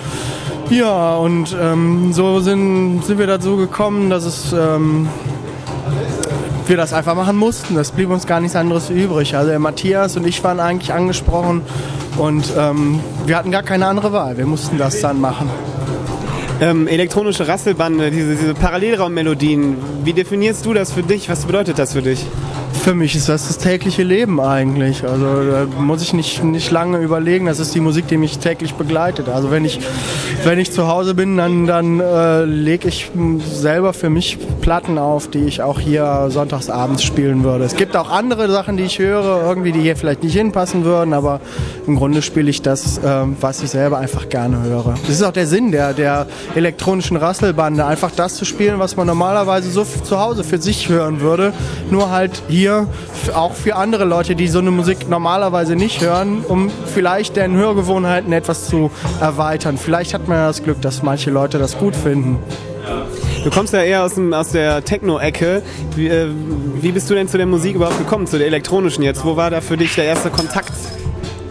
ja, 0.70 1.16
und 1.16 1.54
ähm, 1.60 2.12
so 2.12 2.40
sind, 2.40 3.04
sind 3.04 3.18
wir 3.18 3.26
dazu 3.26 3.56
gekommen, 3.56 4.08
dass 4.08 4.24
es 4.24 4.52
ähm, 4.52 5.08
wir 6.66 6.76
das 6.76 6.92
einfach 6.92 7.14
machen 7.14 7.36
mussten. 7.36 7.74
Das 7.74 7.92
blieb 7.92 8.10
uns 8.10 8.26
gar 8.26 8.40
nichts 8.40 8.56
anderes 8.56 8.90
übrig. 8.90 9.36
Also 9.36 9.50
der 9.50 9.58
Matthias 9.58 10.16
und 10.16 10.26
ich 10.26 10.42
waren 10.44 10.60
eigentlich 10.60 10.92
angesprochen 10.92 11.62
und 12.16 12.52
ähm, 12.56 13.00
wir 13.26 13.36
hatten 13.36 13.50
gar 13.50 13.62
keine 13.62 13.86
andere 13.86 14.12
Wahl. 14.12 14.36
Wir 14.36 14.46
mussten 14.46 14.78
das 14.78 15.00
dann 15.00 15.20
machen. 15.20 15.50
Ähm, 16.60 16.86
elektronische 16.86 17.48
Rasselbande, 17.48 18.10
diese, 18.10 18.36
diese 18.36 18.54
Parallelraummelodien, 18.54 19.76
wie 20.04 20.12
definierst 20.12 20.64
du 20.64 20.72
das 20.72 20.92
für 20.92 21.02
dich? 21.02 21.28
Was 21.28 21.46
bedeutet 21.46 21.78
das 21.78 21.92
für 21.92 22.02
dich? 22.02 22.24
Für 22.82 22.94
mich 22.94 23.14
ist 23.14 23.28
das 23.28 23.46
das 23.46 23.58
tägliche 23.58 24.02
Leben 24.02 24.40
eigentlich. 24.40 25.04
Also 25.04 25.24
da 25.50 25.66
muss 25.80 26.02
ich 26.02 26.12
nicht, 26.12 26.44
nicht 26.44 26.70
lange 26.70 26.98
überlegen. 26.98 27.46
Das 27.46 27.58
ist 27.58 27.74
die 27.74 27.80
Musik, 27.80 28.08
die 28.08 28.16
mich 28.18 28.38
täglich 28.38 28.74
begleitet. 28.74 29.28
Also 29.28 29.50
wenn 29.50 29.64
ich, 29.64 29.80
wenn 30.44 30.58
ich 30.58 30.72
zu 30.72 30.86
Hause 30.86 31.14
bin, 31.14 31.36
dann, 31.36 31.66
dann 31.66 32.00
äh, 32.00 32.44
lege 32.44 32.88
ich 32.88 33.10
selber 33.38 33.92
für 33.92 34.10
mich 34.10 34.38
Platten 34.60 34.98
auf, 34.98 35.28
die 35.28 35.44
ich 35.44 35.62
auch 35.62 35.78
hier 35.78 36.26
sonntagsabends 36.28 37.02
spielen 37.02 37.44
würde. 37.44 37.64
Es 37.64 37.76
gibt 37.76 37.96
auch 37.96 38.10
andere 38.10 38.50
Sachen, 38.50 38.76
die 38.76 38.84
ich 38.84 38.98
höre, 38.98 39.42
irgendwie, 39.46 39.72
die 39.72 39.80
hier 39.80 39.96
vielleicht 39.96 40.22
nicht 40.22 40.34
hinpassen 40.34 40.84
würden, 40.84 41.14
aber 41.14 41.40
im 41.86 41.96
Grunde 41.96 42.22
spiele 42.22 42.50
ich 42.50 42.60
das, 42.60 42.98
äh, 42.98 43.02
was 43.40 43.62
ich 43.62 43.70
selber 43.70 43.98
einfach 43.98 44.28
gerne 44.28 44.62
höre. 44.62 44.94
Das 45.06 45.10
ist 45.10 45.22
auch 45.22 45.32
der 45.32 45.46
Sinn 45.46 45.70
der, 45.70 45.92
der 45.92 46.26
elektronischen 46.54 47.16
Rasselbande, 47.16 47.84
einfach 47.84 48.10
das 48.10 48.34
zu 48.36 48.44
spielen, 48.44 48.78
was 48.78 48.96
man 48.96 49.06
normalerweise 49.06 49.70
so 49.70 49.84
zu 49.84 50.18
Hause 50.18 50.44
für 50.44 50.60
sich 50.60 50.88
hören 50.88 51.20
würde, 51.20 51.52
nur 51.90 52.10
halt 52.10 52.42
hier 52.48 52.63
auch 52.70 53.52
für 53.52 53.76
andere 53.76 54.04
Leute, 54.04 54.34
die 54.34 54.48
so 54.48 54.58
eine 54.58 54.70
Musik 54.70 55.08
normalerweise 55.08 55.76
nicht 55.76 56.00
hören, 56.00 56.44
um 56.46 56.70
vielleicht 56.86 57.36
deren 57.36 57.56
Hörgewohnheiten 57.56 58.32
etwas 58.32 58.66
zu 58.66 58.90
erweitern. 59.20 59.78
Vielleicht 59.78 60.14
hat 60.14 60.28
man 60.28 60.38
ja 60.38 60.46
das 60.48 60.62
Glück, 60.62 60.80
dass 60.82 61.02
manche 61.02 61.30
Leute 61.30 61.58
das 61.58 61.78
gut 61.78 61.96
finden. 61.96 62.38
Du 63.44 63.50
kommst 63.50 63.74
ja 63.74 63.82
eher 63.82 64.04
aus, 64.04 64.14
dem, 64.14 64.32
aus 64.32 64.50
der 64.50 64.84
Techno-Ecke. 64.84 65.62
Wie, 65.96 66.08
äh, 66.08 66.28
wie 66.80 66.92
bist 66.92 67.10
du 67.10 67.14
denn 67.14 67.28
zu 67.28 67.36
der 67.36 67.46
Musik 67.46 67.74
überhaupt 67.74 67.98
gekommen, 67.98 68.26
zu 68.26 68.38
der 68.38 68.46
elektronischen 68.46 69.04
jetzt? 69.04 69.24
Wo 69.24 69.36
war 69.36 69.50
da 69.50 69.60
für 69.60 69.76
dich 69.76 69.94
der 69.94 70.04
erste 70.04 70.30
Kontakt? 70.30 70.72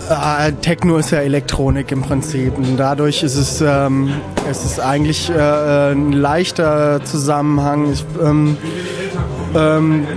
Äh, 0.09 0.51
Techno 0.53 0.97
ist 0.97 1.11
ja 1.11 1.19
Elektronik 1.19 1.91
im 1.91 2.01
Prinzip. 2.01 2.57
Und 2.57 2.77
dadurch 2.77 3.23
ist 3.23 3.35
es, 3.35 3.61
ähm, 3.61 4.11
es 4.49 4.65
ist 4.65 4.79
eigentlich 4.79 5.29
äh, 5.29 5.91
ein 5.91 6.11
leichter 6.11 7.03
Zusammenhang. 7.03 7.91
Ich, 7.93 8.03
ähm, 8.21 8.57
ähm, 9.55 10.07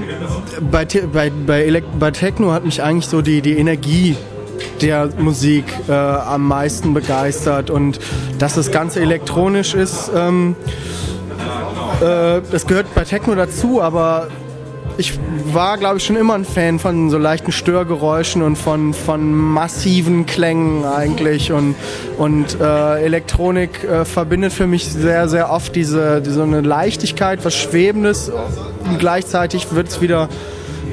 bei, 0.70 0.84
bei, 0.84 1.30
bei, 1.30 1.82
bei 1.98 2.10
Techno 2.10 2.52
hat 2.52 2.64
mich 2.64 2.82
eigentlich 2.82 3.06
so 3.06 3.22
die, 3.22 3.42
die 3.42 3.58
Energie 3.58 4.16
der 4.80 5.08
Musik 5.18 5.64
äh, 5.88 5.92
am 5.92 6.46
meisten 6.46 6.94
begeistert. 6.94 7.70
Und 7.70 7.98
dass 8.38 8.54
das 8.54 8.70
Ganze 8.70 9.00
elektronisch 9.00 9.74
ist, 9.74 10.10
ähm, 10.14 10.56
äh, 12.00 12.40
das 12.50 12.66
gehört 12.66 12.94
bei 12.94 13.04
Techno 13.04 13.34
dazu, 13.34 13.82
aber 13.82 14.28
ich 14.98 15.18
war, 15.52 15.78
glaube 15.78 15.98
ich, 15.98 16.04
schon 16.04 16.16
immer 16.16 16.34
ein 16.34 16.44
Fan 16.44 16.78
von 16.78 17.10
so 17.10 17.18
leichten 17.18 17.52
Störgeräuschen 17.52 18.42
und 18.42 18.56
von, 18.56 18.94
von 18.94 19.32
massiven 19.32 20.26
Klängen 20.26 20.84
eigentlich. 20.84 21.52
Und, 21.52 21.74
und 22.16 22.58
äh, 22.60 23.02
Elektronik 23.02 23.84
äh, 23.84 24.04
verbindet 24.04 24.52
für 24.52 24.66
mich 24.66 24.86
sehr, 24.86 25.28
sehr 25.28 25.50
oft 25.50 25.74
diese, 25.76 26.22
so 26.24 26.42
eine 26.42 26.62
Leichtigkeit, 26.62 27.44
was 27.44 27.54
Schwebendes. 27.54 28.30
Und 28.30 28.98
gleichzeitig 28.98 29.72
wird 29.72 29.88
es 29.88 30.00
wieder 30.00 30.28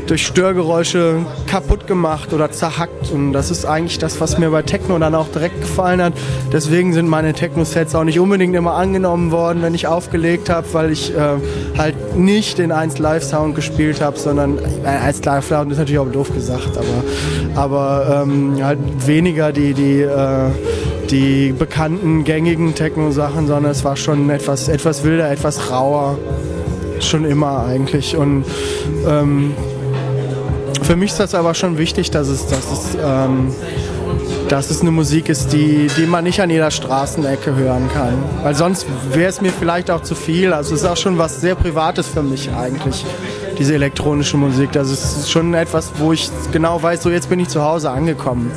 durch 0.08 0.26
Störgeräusche 0.26 1.26
kaputt 1.48 1.88
gemacht 1.88 2.34
oder 2.34 2.52
zerhackt. 2.52 3.12
Und 3.12 3.34
das 3.34 3.52
ist 3.52 3.66
eigentlich 3.66 4.00
das, 4.00 4.20
was 4.20 4.38
mir 4.38 4.50
bei 4.50 4.62
Techno 4.62 4.98
dann 5.00 5.16
auch 5.16 5.28
direkt 5.28 5.62
gefallen 5.62 6.02
hat. 6.02 6.14
Deswegen 6.52 6.94
sind 6.94 7.08
meine 7.08 7.34
Techno-Sets 7.34 7.96
auch 7.96 8.04
nicht 8.04 8.20
unbedingt 8.20 8.56
immer 8.56 8.74
angenommen 8.74 9.32
worden, 9.32 9.62
wenn 9.62 9.74
ich 9.74 9.88
aufgelegt 9.88 10.50
habe, 10.50 10.68
weil 10.74 10.92
ich 10.92 11.16
äh, 11.16 11.20
halt 11.78 12.18
nicht 12.18 12.58
den 12.58 12.72
1 12.72 13.00
Live-Sound 13.00 13.56
gespielt 13.56 14.02
habe, 14.02 14.18
sondern 14.18 14.58
äh, 14.84 14.88
1 14.88 15.24
Live-Sound 15.26 15.72
ist 15.72 15.78
natürlich 15.78 16.00
auch 16.00 16.12
doof 16.12 16.34
gesagt, 16.34 16.78
aber, 16.78 17.62
aber 17.62 18.24
ähm, 18.24 18.64
halt 18.64 18.80
weniger 19.06 19.52
die, 19.52 19.74
die, 19.74 20.02
äh, 20.02 20.50
die 21.10 21.54
bekannten, 21.54 22.24
gängigen 22.24 22.76
Techno-Sachen, 22.76 23.48
sondern 23.48 23.72
es 23.72 23.84
war 23.84 23.96
schon 23.96 24.30
etwas, 24.30 24.68
etwas 24.68 25.04
wilder, 25.04 25.32
etwas 25.32 25.72
rauer. 25.72 26.18
Schon 27.00 27.26
immer 27.26 27.66
eigentlich. 27.66 28.16
Und 28.16 28.46
ähm, 29.08 29.54
für 30.84 30.96
mich 30.96 31.12
ist 31.12 31.20
das 31.20 31.36
aber 31.36 31.54
schon 31.54 31.78
wichtig, 31.78 32.12
dass 32.12 32.28
es, 32.28 32.48
dass 32.48 32.72
es, 32.72 32.98
ähm, 33.02 33.54
dass 34.50 34.70
es 34.70 34.82
eine 34.82 34.92
Musik 34.92 35.30
ist, 35.30 35.54
die, 35.54 35.88
die 35.98 36.06
man 36.06 36.24
nicht 36.24 36.42
an 36.42 36.50
jeder 36.50 36.72
Straßenecke 36.72 37.56
hören 37.56 37.90
kann. 37.94 38.14
Weil 38.44 38.56
sonst 38.56 38.86
wäre 39.12 39.30
es 39.30 39.42
mir 39.42 39.52
vielleicht 39.52 39.90
auch 39.90 40.02
zu 40.02 40.16
viel. 40.16 40.54
Also 40.54 40.76
es 40.76 40.82
ist 40.82 40.88
auch 40.88 40.98
schon 40.98 41.18
was 41.18 41.42
sehr 41.42 41.56
Privates 41.56 42.08
für 42.08 42.24
mich 42.24 42.52
eigentlich, 42.52 43.06
diese 43.58 43.76
elektronische 43.76 44.38
Musik. 44.38 44.72
Das 44.74 44.90
ist 44.90 45.32
schon 45.32 45.54
etwas, 45.54 45.92
wo 45.98 46.14
ich 46.14 46.30
genau 46.52 46.82
weiß, 46.82 47.04
so 47.04 47.10
jetzt 47.10 47.30
bin 47.30 47.40
ich 47.40 47.50
zu 47.50 47.64
Hause 47.64 47.90
angekommen. 47.90 48.52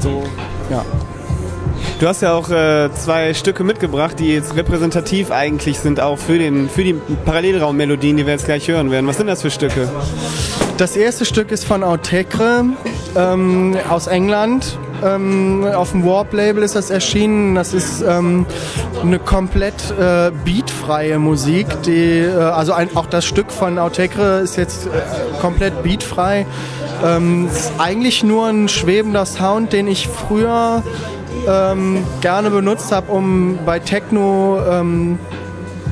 So, 0.00 0.24
ja. 0.70 0.84
Du 2.00 2.08
hast 2.08 2.22
ja 2.22 2.32
auch 2.32 2.48
äh, 2.48 2.88
zwei 2.94 3.34
Stücke 3.34 3.62
mitgebracht, 3.62 4.18
die 4.18 4.32
jetzt 4.32 4.56
repräsentativ 4.56 5.30
eigentlich 5.30 5.78
sind, 5.78 6.00
auch 6.00 6.18
für, 6.18 6.38
den, 6.38 6.70
für 6.70 6.82
die 6.82 6.94
Parallelraummelodien, 7.26 8.16
die 8.16 8.24
wir 8.24 8.32
jetzt 8.32 8.46
gleich 8.46 8.68
hören 8.68 8.90
werden. 8.90 9.06
Was 9.06 9.18
sind 9.18 9.26
das 9.26 9.42
für 9.42 9.50
Stücke? 9.50 9.86
Das 10.80 10.96
erste 10.96 11.26
Stück 11.26 11.50
ist 11.52 11.66
von 11.66 11.84
Autekre 11.84 12.64
ähm, 13.14 13.76
aus 13.90 14.06
England. 14.06 14.78
Ähm, 15.04 15.66
auf 15.74 15.90
dem 15.90 16.06
Warp-Label 16.06 16.62
ist 16.62 16.74
das 16.74 16.88
erschienen. 16.88 17.54
Das 17.54 17.74
ist 17.74 18.00
ähm, 18.00 18.46
eine 19.02 19.18
komplett 19.18 19.74
äh, 19.90 20.30
beatfreie 20.42 21.18
Musik. 21.18 21.66
Die, 21.82 22.20
äh, 22.20 22.32
also 22.34 22.72
ein, 22.72 22.96
auch 22.96 23.04
das 23.04 23.26
Stück 23.26 23.52
von 23.52 23.78
Autekre 23.78 24.38
ist 24.38 24.56
jetzt 24.56 24.86
äh, 24.86 24.90
komplett 25.38 25.82
beatfrei. 25.82 26.46
Ähm, 27.04 27.48
ist 27.52 27.72
eigentlich 27.76 28.24
nur 28.24 28.46
ein 28.46 28.66
schwebender 28.70 29.26
Sound, 29.26 29.74
den 29.74 29.86
ich 29.86 30.08
früher 30.08 30.82
ähm, 31.46 32.06
gerne 32.22 32.48
benutzt 32.48 32.90
habe, 32.90 33.12
um 33.12 33.58
bei 33.66 33.80
Techno 33.80 34.58
ähm, 34.66 35.18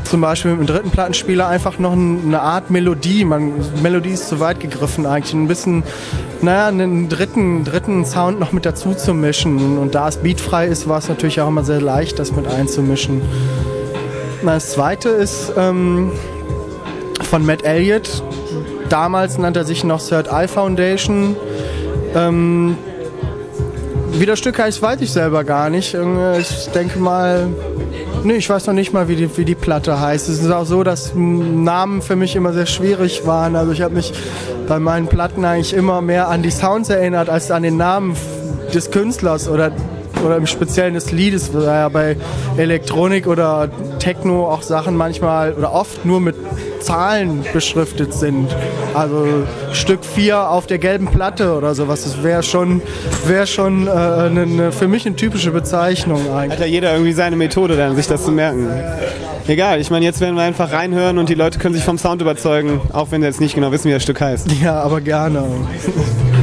zum 0.08 0.20
Beispiel 0.20 0.52
mit 0.52 0.60
dem 0.60 0.66
dritten 0.74 0.90
Plattenspieler 0.90 1.46
einfach 1.46 1.78
noch 1.78 1.92
eine 1.92 2.40
Art 2.40 2.70
Melodie, 2.70 3.24
man, 3.24 3.52
Melodie 3.82 4.10
ist 4.10 4.28
zu 4.28 4.40
weit 4.40 4.60
gegriffen 4.60 5.06
eigentlich, 5.06 5.34
ein 5.34 5.48
bisschen, 5.48 5.82
naja, 6.40 6.68
einen 6.68 7.08
dritten, 7.08 7.64
dritten 7.64 8.04
Sound 8.04 8.40
noch 8.40 8.52
mit 8.52 8.64
dazu 8.64 8.94
zu 8.94 9.12
mischen. 9.12 9.78
Und 9.78 9.94
da 9.94 10.08
es 10.08 10.16
beatfrei 10.16 10.66
ist, 10.66 10.88
war 10.88 10.98
es 10.98 11.08
natürlich 11.08 11.40
auch 11.40 11.48
immer 11.48 11.64
sehr 11.64 11.80
leicht, 11.80 12.18
das 12.18 12.32
mit 12.32 12.46
einzumischen. 12.46 13.20
Das 14.44 14.72
zweite 14.72 15.10
ist 15.10 15.52
ähm, 15.56 16.12
von 17.22 17.44
Matt 17.44 17.64
Elliott. 17.64 18.22
Damals 18.88 19.36
nannte 19.36 19.60
er 19.60 19.64
sich 19.66 19.84
noch 19.84 20.00
Third 20.00 20.28
Eye 20.28 20.48
Foundation. 20.48 21.36
Ähm, 22.14 22.78
wie 24.12 24.24
das 24.24 24.38
Stück 24.38 24.58
heißt, 24.58 24.80
weiß 24.80 25.00
ich 25.02 25.12
selber 25.12 25.44
gar 25.44 25.68
nicht. 25.68 25.94
Ich 26.38 26.68
denke 26.72 26.98
mal, 26.98 27.48
nee, 28.24 28.34
ich 28.34 28.48
weiß 28.48 28.66
noch 28.66 28.74
nicht 28.74 28.92
mal, 28.92 29.08
wie 29.08 29.16
die, 29.16 29.36
wie 29.36 29.44
die 29.44 29.54
Platte 29.54 30.00
heißt. 30.00 30.28
Es 30.28 30.42
ist 30.42 30.50
auch 30.50 30.66
so, 30.66 30.82
dass 30.82 31.12
Namen 31.14 32.02
für 32.02 32.16
mich 32.16 32.36
immer 32.36 32.52
sehr 32.52 32.66
schwierig 32.66 33.26
waren. 33.26 33.56
Also 33.56 33.72
ich 33.72 33.82
habe 33.82 33.94
mich 33.94 34.12
bei 34.66 34.78
meinen 34.78 35.06
Platten 35.06 35.44
eigentlich 35.44 35.74
immer 35.74 36.00
mehr 36.00 36.28
an 36.28 36.42
die 36.42 36.50
Sounds 36.50 36.90
erinnert, 36.90 37.28
als 37.28 37.50
an 37.50 37.62
den 37.62 37.76
Namen 37.76 38.16
des 38.74 38.90
Künstlers 38.90 39.48
oder 39.48 39.72
oder 40.24 40.36
im 40.36 40.46
Speziellen 40.46 40.94
des 40.94 41.12
Liedes, 41.12 41.52
ja 41.54 41.88
bei 41.88 42.16
Elektronik 42.56 43.28
oder 43.28 43.68
Techno 44.00 44.50
auch 44.50 44.62
Sachen 44.62 44.96
manchmal 44.96 45.52
oder 45.52 45.72
oft 45.72 46.04
nur 46.04 46.20
mit 46.20 46.34
Zahlen 46.80 47.44
beschriftet 47.52 48.14
sind. 48.14 48.48
Also 48.94 49.26
Stück 49.72 50.04
4 50.04 50.48
auf 50.48 50.66
der 50.66 50.78
gelben 50.78 51.06
Platte 51.06 51.54
oder 51.54 51.74
sowas. 51.74 52.04
Das 52.04 52.22
wäre 52.22 52.42
schon, 52.42 52.82
wär 53.26 53.46
schon 53.46 53.86
äh, 53.86 53.90
eine, 53.90 54.42
eine, 54.42 54.72
für 54.72 54.88
mich 54.88 55.06
eine 55.06 55.16
typische 55.16 55.50
Bezeichnung 55.50 56.30
eigentlich. 56.32 56.52
Hat 56.52 56.60
ja 56.60 56.66
jeder 56.66 56.92
irgendwie 56.92 57.12
seine 57.12 57.36
Methode 57.36 57.76
dann, 57.76 57.96
sich 57.96 58.06
das 58.06 58.24
zu 58.24 58.32
merken. 58.32 58.68
Egal, 59.46 59.80
ich 59.80 59.90
meine, 59.90 60.04
jetzt 60.04 60.20
werden 60.20 60.36
wir 60.36 60.42
einfach 60.42 60.72
reinhören 60.72 61.18
und 61.18 61.28
die 61.28 61.34
Leute 61.34 61.58
können 61.58 61.74
sich 61.74 61.84
vom 61.84 61.96
Sound 61.96 62.20
überzeugen, 62.20 62.80
auch 62.92 63.10
wenn 63.10 63.22
sie 63.22 63.26
jetzt 63.26 63.40
nicht 63.40 63.54
genau 63.54 63.72
wissen, 63.72 63.88
wie 63.88 63.94
das 63.94 64.02
Stück 64.02 64.20
heißt. 64.20 64.48
Ja, 64.62 64.80
aber 64.82 65.00
gerne. 65.00 65.44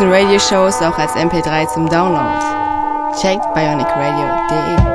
coolsten 0.00 0.12
Radioshows 0.12 0.80
auch 0.82 0.98
als 0.98 1.12
MP3 1.12 1.68
zum 1.68 1.88
Download. 1.88 2.40
Checkt 3.20 3.44
bionicradio.de 3.54 4.89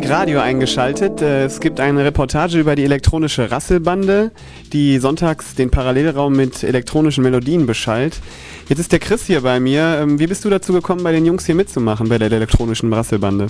Bionic 0.00 0.10
Radio 0.10 0.40
eingeschaltet. 0.40 1.20
Äh, 1.20 1.44
es 1.44 1.60
gibt 1.60 1.80
eine 1.80 2.04
Reportage 2.04 2.58
über 2.58 2.74
die 2.74 2.84
elektronische 2.84 3.50
Rasselbande, 3.50 4.30
die 4.72 4.98
sonntags 4.98 5.54
den 5.54 5.70
Parallelraum 5.70 6.34
mit 6.34 6.62
elektronischen 6.62 7.22
Melodien 7.22 7.66
beschallt. 7.66 8.20
Jetzt 8.68 8.78
ist 8.78 8.92
der 8.92 8.98
Chris 8.98 9.26
hier 9.26 9.42
bei 9.42 9.60
mir. 9.60 9.98
Ähm, 10.00 10.18
wie 10.18 10.26
bist 10.26 10.44
du 10.44 10.50
dazu 10.50 10.72
gekommen, 10.72 11.02
bei 11.02 11.12
den 11.12 11.26
Jungs 11.26 11.44
hier 11.44 11.54
mitzumachen, 11.54 12.08
bei 12.08 12.18
der 12.18 12.30
elektronischen 12.30 12.92
Rasselbande? 12.92 13.48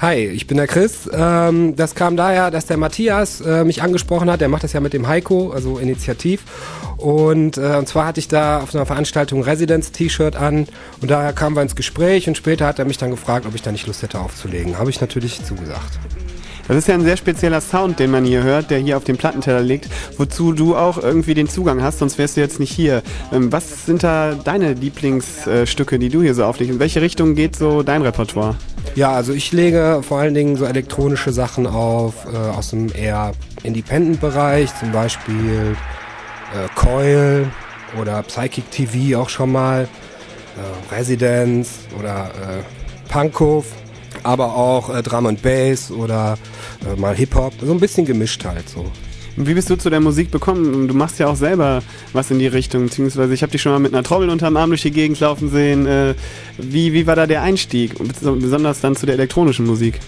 Hi, 0.00 0.26
ich 0.26 0.46
bin 0.46 0.56
der 0.56 0.66
Chris. 0.66 1.08
Ähm, 1.12 1.76
das 1.76 1.94
kam 1.94 2.16
daher, 2.16 2.50
dass 2.50 2.66
der 2.66 2.78
Matthias 2.78 3.40
äh, 3.40 3.64
mich 3.64 3.82
angesprochen 3.82 4.30
hat. 4.30 4.40
Der 4.40 4.48
macht 4.48 4.64
das 4.64 4.72
ja 4.72 4.80
mit 4.80 4.94
dem 4.94 5.06
Heiko, 5.06 5.50
also 5.50 5.78
Initiativ. 5.78 6.42
Und, 7.02 7.58
äh, 7.58 7.76
und 7.76 7.88
zwar 7.88 8.06
hatte 8.06 8.20
ich 8.20 8.28
da 8.28 8.60
auf 8.60 8.74
einer 8.74 8.86
Veranstaltung 8.86 9.42
Residence-T-Shirt 9.42 10.36
an 10.36 10.68
und 11.00 11.10
daher 11.10 11.32
kamen 11.32 11.56
wir 11.56 11.62
ins 11.62 11.74
Gespräch 11.74 12.28
und 12.28 12.36
später 12.36 12.64
hat 12.64 12.78
er 12.78 12.84
mich 12.84 12.96
dann 12.96 13.10
gefragt, 13.10 13.44
ob 13.44 13.56
ich 13.56 13.62
da 13.62 13.72
nicht 13.72 13.88
Lust 13.88 14.02
hätte 14.02 14.20
aufzulegen. 14.20 14.78
Habe 14.78 14.90
ich 14.90 15.00
natürlich 15.00 15.44
zugesagt. 15.44 15.98
Das 16.68 16.76
ist 16.76 16.86
ja 16.86 16.94
ein 16.94 17.02
sehr 17.02 17.16
spezieller 17.16 17.60
Sound, 17.60 17.98
den 17.98 18.12
man 18.12 18.24
hier 18.24 18.44
hört, 18.44 18.70
der 18.70 18.78
hier 18.78 18.96
auf 18.96 19.02
dem 19.02 19.16
Plattenteller 19.16 19.62
liegt, 19.62 19.88
wozu 20.16 20.52
du 20.52 20.76
auch 20.76 20.96
irgendwie 20.96 21.34
den 21.34 21.48
Zugang 21.48 21.82
hast, 21.82 21.98
sonst 21.98 22.18
wärst 22.18 22.36
du 22.36 22.40
jetzt 22.40 22.60
nicht 22.60 22.70
hier. 22.70 23.02
Ähm, 23.32 23.50
was 23.50 23.84
sind 23.84 24.04
da 24.04 24.34
deine 24.36 24.74
Lieblingsstücke, 24.74 25.98
die 25.98 26.08
du 26.08 26.22
hier 26.22 26.36
so 26.36 26.44
auflegst? 26.44 26.72
In 26.72 26.78
welche 26.78 27.02
Richtung 27.02 27.34
geht 27.34 27.56
so 27.56 27.82
dein 27.82 28.02
Repertoire? 28.02 28.54
Ja, 28.94 29.10
also 29.10 29.32
ich 29.32 29.50
lege 29.50 30.02
vor 30.06 30.18
allen 30.18 30.34
Dingen 30.34 30.54
so 30.54 30.66
elektronische 30.66 31.32
Sachen 31.32 31.66
auf 31.66 32.26
äh, 32.32 32.36
aus 32.36 32.70
dem 32.70 32.94
eher 32.94 33.32
Independent-Bereich, 33.64 34.70
zum 34.78 34.92
Beispiel 34.92 35.76
äh, 36.54 36.68
Coil 36.74 37.46
oder 38.00 38.22
Psychic 38.22 38.70
TV 38.70 39.20
auch 39.20 39.28
schon 39.28 39.52
mal, 39.52 39.88
äh, 40.56 40.94
Residence 40.94 41.80
oder 41.98 42.30
äh, 42.30 43.10
Punkhof, 43.10 43.66
aber 44.22 44.54
auch 44.54 44.94
äh, 44.94 45.02
Drum 45.02 45.26
and 45.26 45.42
Bass 45.42 45.90
oder 45.90 46.38
äh, 46.86 46.98
mal 46.98 47.14
Hip-Hop, 47.14 47.54
so 47.60 47.72
ein 47.72 47.80
bisschen 47.80 48.04
gemischt 48.04 48.44
halt 48.44 48.68
so. 48.68 48.90
Wie 49.36 49.54
bist 49.54 49.70
du 49.70 49.76
zu 49.76 49.88
der 49.88 50.00
Musik 50.00 50.30
bekommen? 50.30 50.88
Du 50.88 50.94
machst 50.94 51.18
ja 51.18 51.26
auch 51.26 51.36
selber 51.36 51.82
was 52.12 52.30
in 52.30 52.38
die 52.38 52.48
Richtung, 52.48 52.84
beziehungsweise 52.84 53.32
ich 53.32 53.42
habe 53.42 53.50
dich 53.50 53.62
schon 53.62 53.72
mal 53.72 53.78
mit 53.78 53.94
einer 53.94 54.02
Trommel 54.02 54.28
unterm 54.28 54.58
Arm 54.58 54.70
durch 54.70 54.82
die 54.82 54.90
Gegend 54.90 55.18
laufen 55.20 55.48
sehen. 55.48 55.86
Äh, 55.86 56.14
wie, 56.58 56.92
wie 56.92 57.06
war 57.06 57.16
da 57.16 57.26
der 57.26 57.42
Einstieg, 57.42 57.94
besonders 57.98 58.80
dann 58.80 58.94
zu 58.94 59.06
der 59.06 59.14
elektronischen 59.14 59.66
Musik? 59.66 60.00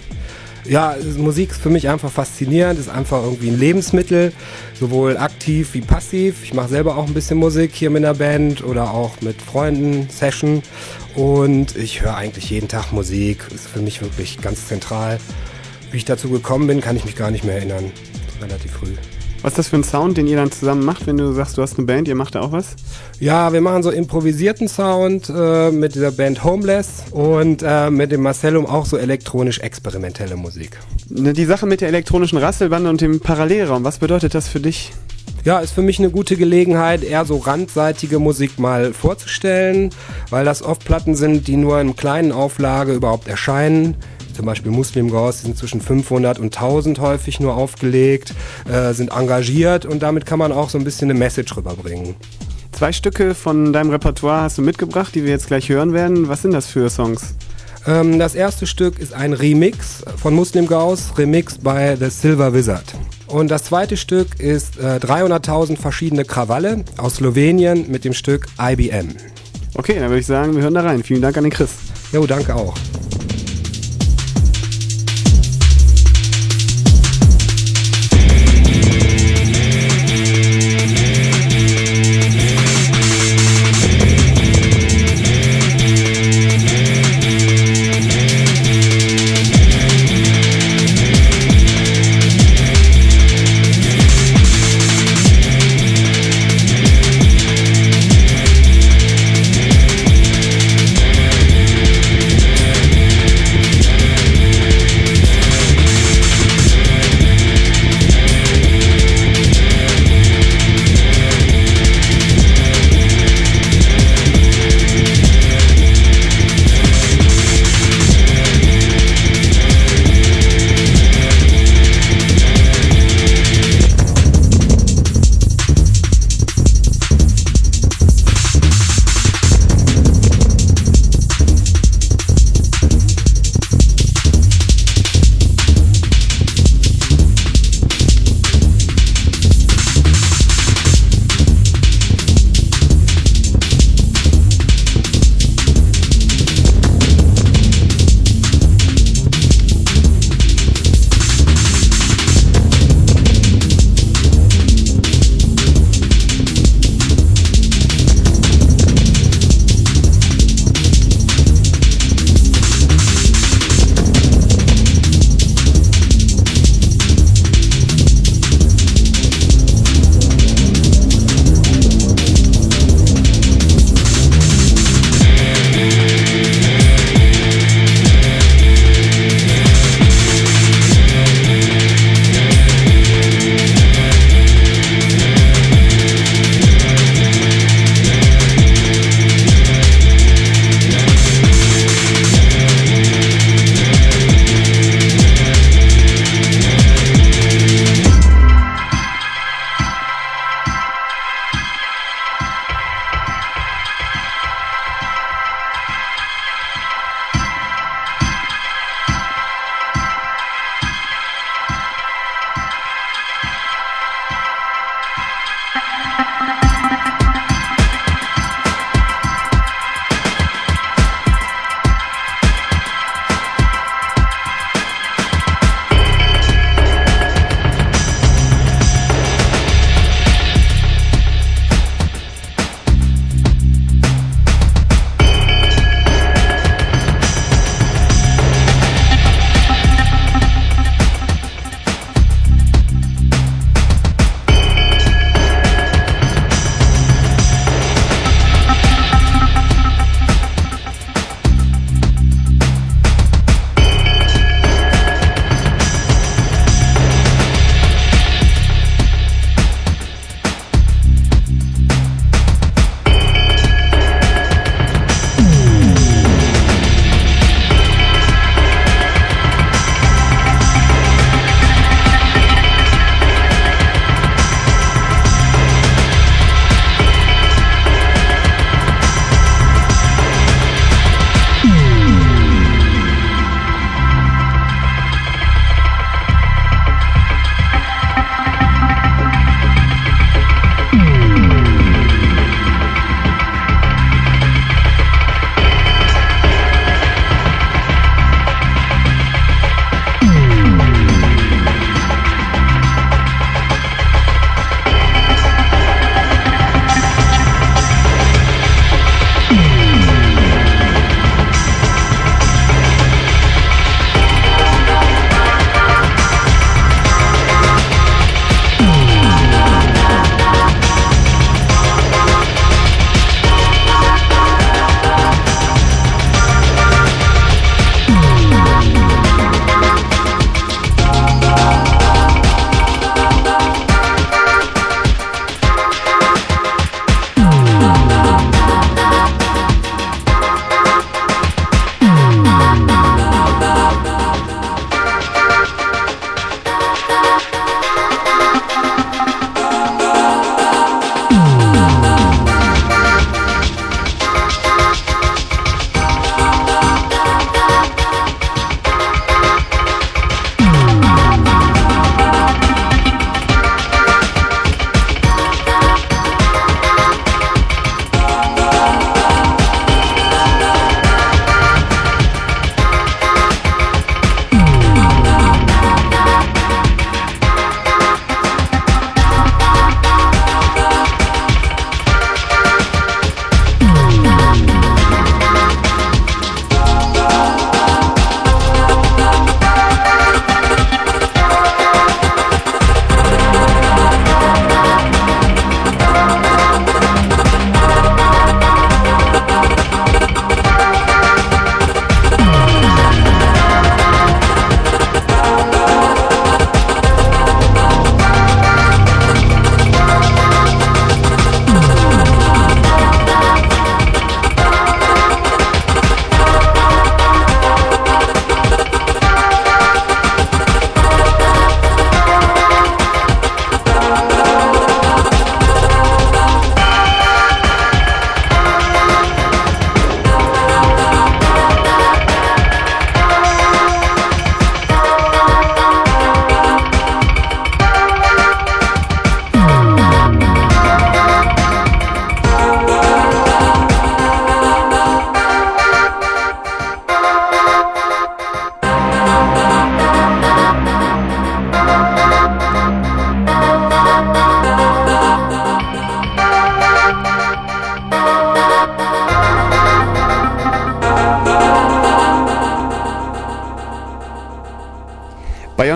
Ja, 0.65 0.97
Musik 1.17 1.51
ist 1.51 1.61
für 1.61 1.71
mich 1.71 1.89
einfach 1.89 2.11
faszinierend, 2.11 2.79
ist 2.79 2.89
einfach 2.89 3.23
irgendwie 3.23 3.49
ein 3.49 3.59
Lebensmittel, 3.59 4.33
sowohl 4.79 5.17
aktiv 5.17 5.71
wie 5.73 5.81
passiv. 5.81 6.43
Ich 6.43 6.55
mache 6.55 6.69
selber 6.69 6.97
auch 6.97 7.07
ein 7.07 7.15
bisschen 7.15 7.39
Musik 7.39 7.73
hier 7.75 7.91
mit 7.91 8.05
einer 8.05 8.15
Band 8.15 8.65
oder 8.65 8.93
auch 8.93 9.21
mit 9.21 9.41
Freunden, 9.41 10.09
Session. 10.11 10.63
Und 11.15 11.77
ich 11.77 12.03
höre 12.03 12.17
eigentlich 12.17 12.51
jeden 12.51 12.69
Tag 12.69 12.93
Musik, 12.93 13.45
ist 13.55 13.69
für 13.69 13.81
mich 13.81 14.01
wirklich 14.01 14.41
ganz 14.41 14.67
zentral. 14.69 15.19
Wie 15.91 15.99
ich 15.99 16.05
dazu 16.05 16.31
gekommen 16.31 16.67
bin, 16.67 16.81
kann 16.81 16.97
ich 16.97 17.05
mich 17.05 17.17
gar 17.17 17.31
nicht 17.31 17.45
mehr 17.45 17.57
erinnern. 17.57 17.93
Relativ 18.41 18.73
früh. 18.73 18.95
Was 19.45 19.53
ist 19.53 19.59
das 19.59 19.69
für 19.69 19.77
ein 19.77 19.85
Sound, 19.85 20.17
den 20.17 20.27
ihr 20.27 20.39
dann 20.39 20.51
zusammen 20.51 20.87
macht, 20.87 21.07
wenn 21.07 21.19
du 21.19 21.31
sagst, 21.35 21.59
du 21.59 21.63
hast 21.63 21.77
eine 21.77 21.87
Band, 21.87 22.09
ihr 22.09 22.15
macht 22.15 22.35
da 22.35 22.41
auch 22.41 22.53
was? 22.53 22.77
Ja, 23.21 23.53
wir 23.53 23.61
machen 23.61 23.83
so 23.83 23.91
improvisierten 23.91 24.69
Sound 24.69 25.29
äh, 25.29 25.71
mit 25.71 25.95
dieser 25.95 26.13
Band 26.13 26.45
Homeless 26.45 27.05
und 27.11 27.63
äh, 27.63 27.91
mit 27.91 28.11
dem 28.11 28.23
Marcellum 28.23 28.65
auch 28.65 28.87
so 28.87 28.97
elektronisch 28.97 29.59
experimentelle 29.59 30.37
Musik. 30.37 30.79
Ne, 31.11 31.35
die 31.35 31.45
Sache 31.45 31.67
mit 31.67 31.83
der 31.83 31.89
elektronischen 31.89 32.39
Rasselbande 32.39 32.89
und 32.89 33.03
dem 33.03 33.21
Parallelraum, 33.21 33.85
was 33.85 33.99
bedeutet 33.99 34.35
das 34.35 34.49
für 34.49 34.61
dich? 34.61 34.93
Ja, 35.45 35.59
ist 35.59 35.73
für 35.73 35.83
mich 35.83 35.99
eine 35.99 36.09
gute 36.09 36.37
Gelegenheit, 36.37 37.05
eher 37.05 37.27
so 37.27 37.37
randseitige 37.37 38.19
Musik 38.21 38.59
mal 38.59 38.95
vorzustellen, 38.95 39.91
weil 40.31 40.47
das 40.47 40.63
oft 40.63 40.87
Platten 40.87 41.17
sind, 41.17 41.49
die 41.49 41.59
nur 41.59 41.79
in 41.83 41.97
kleinen 41.97 42.33
Auflage 42.33 42.95
überhaupt 42.95 43.29
erscheinen 43.29 43.95
zum 44.35 44.47
Beispiel 44.47 44.71
Muslim 44.71 45.11
Gauss, 45.11 45.39
die 45.39 45.47
sind 45.47 45.57
zwischen 45.57 45.81
500 45.81 46.39
und 46.39 46.55
1000 46.55 46.99
häufig 46.99 47.41
nur 47.41 47.57
aufgelegt, 47.57 48.35
äh, 48.71 48.93
sind 48.93 49.13
engagiert 49.13 49.87
und 49.87 50.03
damit 50.03 50.27
kann 50.27 50.39
man 50.39 50.53
auch 50.53 50.71
so 50.71 50.79
ein 50.79 50.85
bisschen 50.85 51.11
eine 51.11 51.19
Message 51.19 51.57
rüberbringen. 51.57 52.15
Zwei 52.73 52.93
Stücke 52.93 53.35
von 53.35 53.73
deinem 53.73 53.91
Repertoire 53.91 54.43
hast 54.43 54.59
du 54.59 54.63
mitgebracht, 54.63 55.15
die 55.15 55.23
wir 55.23 55.31
jetzt 55.31 55.47
gleich 55.47 55.69
hören 55.69 55.93
werden. 55.93 56.29
Was 56.29 56.43
sind 56.43 56.53
das 56.53 56.67
für 56.67 56.91
Songs? 56.91 57.35
Ähm, 57.87 58.19
das 58.19 58.35
erste 58.35 58.67
Stück 58.67 58.99
ist 58.99 59.13
ein 59.13 59.33
Remix 59.33 60.03
von 60.17 60.35
Muslim 60.35 60.67
Gauss, 60.67 61.13
remixed 61.17 61.63
by 61.63 61.95
The 61.99 62.11
Silver 62.11 62.53
Wizard. 62.53 62.85
Und 63.27 63.51
das 63.51 63.65
zweite 63.65 63.97
Stück 63.97 64.41
ist 64.41 64.79
äh, 64.79 64.97
300.000 64.97 65.77
verschiedene 65.77 66.25
Krawalle 66.25 66.85
aus 66.97 67.17
Slowenien 67.17 67.91
mit 67.91 68.05
dem 68.05 68.13
Stück 68.13 68.47
IBM. 68.61 69.15
Okay, 69.75 69.95
dann 69.95 70.09
würde 70.09 70.21
ich 70.21 70.27
sagen, 70.27 70.55
wir 70.55 70.63
hören 70.63 70.75
da 70.75 70.83
rein. 70.83 71.03
Vielen 71.03 71.23
Dank 71.23 71.37
an 71.37 71.45
den 71.45 71.53
Chris. 71.53 71.71
Jo, 72.13 72.27
danke 72.27 72.55
auch. 72.55 72.75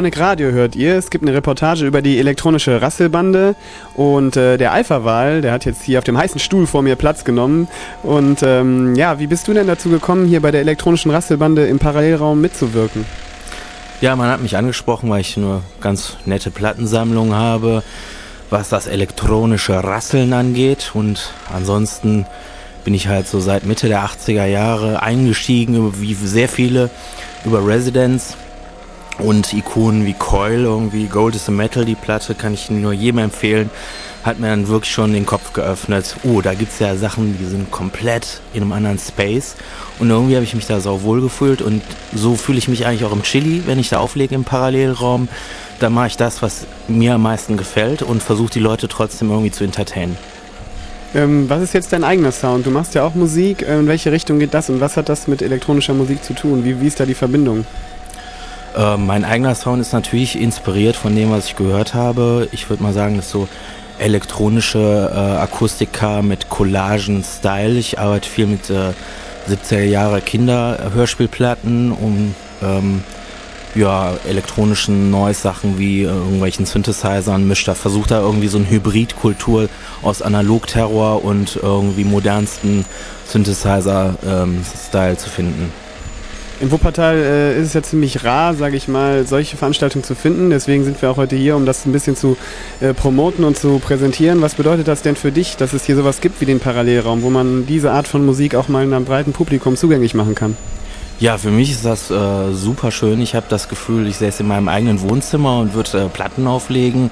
Bionic 0.08 0.20
Radio 0.20 0.52
hört 0.52 0.74
ihr. 0.74 0.96
Es 0.96 1.10
gibt 1.10 1.22
eine 1.22 1.34
Reportage 1.34 1.84
über 1.84 2.00
die 2.00 2.18
elektronische 2.18 2.80
Rasselbande 2.80 3.54
und 3.94 4.38
äh, 4.38 4.56
der 4.56 4.72
Alpha-Wahl, 4.72 5.42
der 5.42 5.52
hat 5.52 5.66
jetzt 5.66 5.82
hier 5.82 5.98
auf 5.98 6.04
dem 6.04 6.16
heißen 6.16 6.40
Stuhl 6.40 6.66
vor 6.66 6.80
mir 6.80 6.96
Platz 6.96 7.24
genommen. 7.24 7.68
Und 8.02 8.42
ähm, 8.42 8.94
ja, 8.94 9.18
wie 9.18 9.26
bist 9.26 9.48
du 9.48 9.52
denn 9.52 9.66
dazu 9.66 9.90
gekommen, 9.90 10.26
hier 10.26 10.40
bei 10.40 10.50
der 10.50 10.62
elektronischen 10.62 11.10
Rasselbande 11.10 11.66
im 11.66 11.78
Parallelraum 11.78 12.40
mitzuwirken? 12.40 13.04
Ja, 14.00 14.16
man 14.16 14.30
hat 14.30 14.40
mich 14.40 14.56
angesprochen, 14.56 15.10
weil 15.10 15.20
ich 15.20 15.36
nur 15.36 15.60
ganz 15.82 16.16
nette 16.24 16.50
Plattensammlungen 16.50 17.34
habe, 17.34 17.82
was 18.48 18.70
das 18.70 18.86
elektronische 18.86 19.84
Rasseln 19.84 20.32
angeht. 20.32 20.92
Und 20.94 21.34
ansonsten 21.52 22.24
bin 22.82 22.94
ich 22.94 23.08
halt 23.08 23.28
so 23.28 23.40
seit 23.40 23.66
Mitte 23.66 23.88
der 23.88 24.06
80er 24.06 24.46
Jahre 24.46 25.02
eingestiegen, 25.02 26.00
wie 26.00 26.14
sehr 26.14 26.48
viele, 26.48 26.88
über 27.44 27.66
Residence 27.66 28.36
und 29.18 29.52
Ikonen 29.52 30.06
wie 30.06 30.14
Coil, 30.14 30.64
irgendwie 30.64 31.06
Gold 31.06 31.34
is 31.34 31.48
a 31.48 31.52
Metal, 31.52 31.84
die 31.84 31.94
Platte, 31.94 32.34
kann 32.34 32.54
ich 32.54 32.70
nur 32.70 32.92
jedem 32.92 33.18
empfehlen. 33.18 33.70
Hat 34.24 34.38
mir 34.38 34.48
dann 34.48 34.68
wirklich 34.68 34.92
schon 34.92 35.12
den 35.12 35.26
Kopf 35.26 35.52
geöffnet. 35.52 36.16
Oh, 36.24 36.40
da 36.40 36.54
gibt's 36.54 36.78
ja 36.80 36.96
Sachen, 36.96 37.38
die 37.38 37.44
sind 37.44 37.70
komplett 37.70 38.40
in 38.52 38.62
einem 38.62 38.72
anderen 38.72 38.98
Space. 38.98 39.54
Und 39.98 40.10
irgendwie 40.10 40.34
habe 40.34 40.44
ich 40.44 40.54
mich 40.54 40.66
da 40.66 40.80
sau 40.80 41.02
wohl 41.02 41.20
gefühlt. 41.20 41.62
Und 41.62 41.82
so 42.14 42.36
fühle 42.36 42.58
ich 42.58 42.68
mich 42.68 42.86
eigentlich 42.86 43.04
auch 43.04 43.12
im 43.12 43.22
Chili, 43.22 43.62
wenn 43.66 43.78
ich 43.78 43.88
da 43.88 43.98
auflege 43.98 44.34
im 44.34 44.44
Parallelraum. 44.44 45.28
Da 45.78 45.88
mache 45.88 46.08
ich 46.08 46.16
das, 46.16 46.42
was 46.42 46.66
mir 46.88 47.14
am 47.14 47.22
meisten 47.22 47.56
gefällt 47.56 48.02
und 48.02 48.22
versuche 48.22 48.50
die 48.50 48.60
Leute 48.60 48.88
trotzdem 48.88 49.30
irgendwie 49.30 49.52
zu 49.52 49.64
entertainen. 49.64 50.16
Ähm, 51.14 51.48
was 51.48 51.62
ist 51.62 51.72
jetzt 51.72 51.92
dein 51.92 52.04
eigener 52.04 52.32
Sound? 52.32 52.66
Du 52.66 52.70
machst 52.70 52.94
ja 52.94 53.04
auch 53.04 53.14
Musik. 53.14 53.62
In 53.62 53.86
welche 53.86 54.12
Richtung 54.12 54.38
geht 54.38 54.52
das 54.52 54.68
und 54.68 54.80
was 54.80 54.96
hat 54.96 55.08
das 55.08 55.26
mit 55.26 55.40
elektronischer 55.40 55.94
Musik 55.94 56.22
zu 56.22 56.34
tun? 56.34 56.64
Wie, 56.64 56.80
wie 56.80 56.86
ist 56.86 57.00
da 57.00 57.06
die 57.06 57.14
Verbindung? 57.14 57.64
Äh, 58.76 58.96
mein 58.96 59.24
eigener 59.24 59.54
Sound 59.54 59.80
ist 59.80 59.92
natürlich 59.92 60.40
inspiriert 60.40 60.96
von 60.96 61.14
dem, 61.14 61.30
was 61.30 61.46
ich 61.46 61.56
gehört 61.56 61.94
habe. 61.94 62.48
Ich 62.52 62.68
würde 62.70 62.82
mal 62.82 62.92
sagen, 62.92 63.16
das 63.16 63.26
ist 63.26 63.32
so 63.32 63.48
elektronische 63.98 65.10
äh, 65.12 65.38
Akustika 65.38 66.22
mit 66.22 66.48
Collagen-Style. 66.48 67.78
Ich 67.78 67.98
arbeite 67.98 68.28
viel 68.28 68.46
mit 68.46 68.70
äh, 68.70 68.92
70er 69.48 69.82
Jahre 69.82 70.20
Kinder-Hörspielplatten, 70.20 71.92
um 71.92 72.34
ähm, 72.62 73.02
ja, 73.74 74.14
elektronischen 74.28 75.10
Noise-Sachen 75.10 75.78
wie 75.78 76.02
äh, 76.02 76.06
irgendwelchen 76.06 76.66
Synthesizern 76.66 77.46
mischt. 77.46 77.68
Da 77.68 77.74
versucht 77.74 78.10
er 78.10 78.20
irgendwie 78.20 78.48
so 78.48 78.58
eine 78.58 78.68
Hybridkultur 78.68 79.68
aus 80.02 80.22
Analog-Terror 80.22 81.24
und 81.24 81.58
irgendwie 81.62 82.04
modernsten 82.04 82.84
Synthesizer-Style 83.26 85.10
ähm, 85.10 85.18
zu 85.18 85.30
finden. 85.30 85.72
In 86.60 86.72
Wuppertal 86.72 87.16
äh, 87.16 87.60
ist 87.60 87.68
es 87.68 87.74
ja 87.74 87.82
ziemlich 87.82 88.24
rar, 88.24 88.54
sage 88.54 88.76
ich 88.76 88.88
mal, 88.88 89.24
solche 89.26 89.56
Veranstaltungen 89.56 90.02
zu 90.02 90.16
finden. 90.16 90.50
Deswegen 90.50 90.84
sind 90.84 91.00
wir 91.00 91.10
auch 91.10 91.16
heute 91.16 91.36
hier, 91.36 91.54
um 91.54 91.66
das 91.66 91.86
ein 91.86 91.92
bisschen 91.92 92.16
zu 92.16 92.36
äh, 92.80 92.94
promoten 92.94 93.44
und 93.44 93.56
zu 93.56 93.78
präsentieren. 93.78 94.42
Was 94.42 94.56
bedeutet 94.56 94.88
das 94.88 95.02
denn 95.02 95.14
für 95.14 95.30
dich, 95.30 95.56
dass 95.56 95.72
es 95.72 95.84
hier 95.84 95.94
sowas 95.94 96.20
gibt 96.20 96.40
wie 96.40 96.46
den 96.46 96.58
Parallelraum, 96.58 97.22
wo 97.22 97.30
man 97.30 97.66
diese 97.66 97.92
Art 97.92 98.08
von 98.08 98.26
Musik 98.26 98.56
auch 98.56 98.66
mal 98.66 98.82
einem 98.82 99.04
breiten 99.04 99.32
Publikum 99.32 99.76
zugänglich 99.76 100.14
machen 100.14 100.34
kann? 100.34 100.56
Ja, 101.20 101.36
für 101.36 101.50
mich 101.50 101.70
ist 101.70 101.84
das 101.84 102.10
äh, 102.10 102.52
super 102.52 102.90
schön. 102.90 103.20
Ich 103.20 103.34
habe 103.34 103.46
das 103.48 103.68
Gefühl, 103.68 104.06
ich 104.06 104.16
säße 104.16 104.42
in 104.42 104.48
meinem 104.48 104.68
eigenen 104.68 105.00
Wohnzimmer 105.00 105.58
und 105.58 105.74
würde 105.74 106.04
äh, 106.04 106.08
Platten 106.08 106.46
auflegen. 106.48 107.10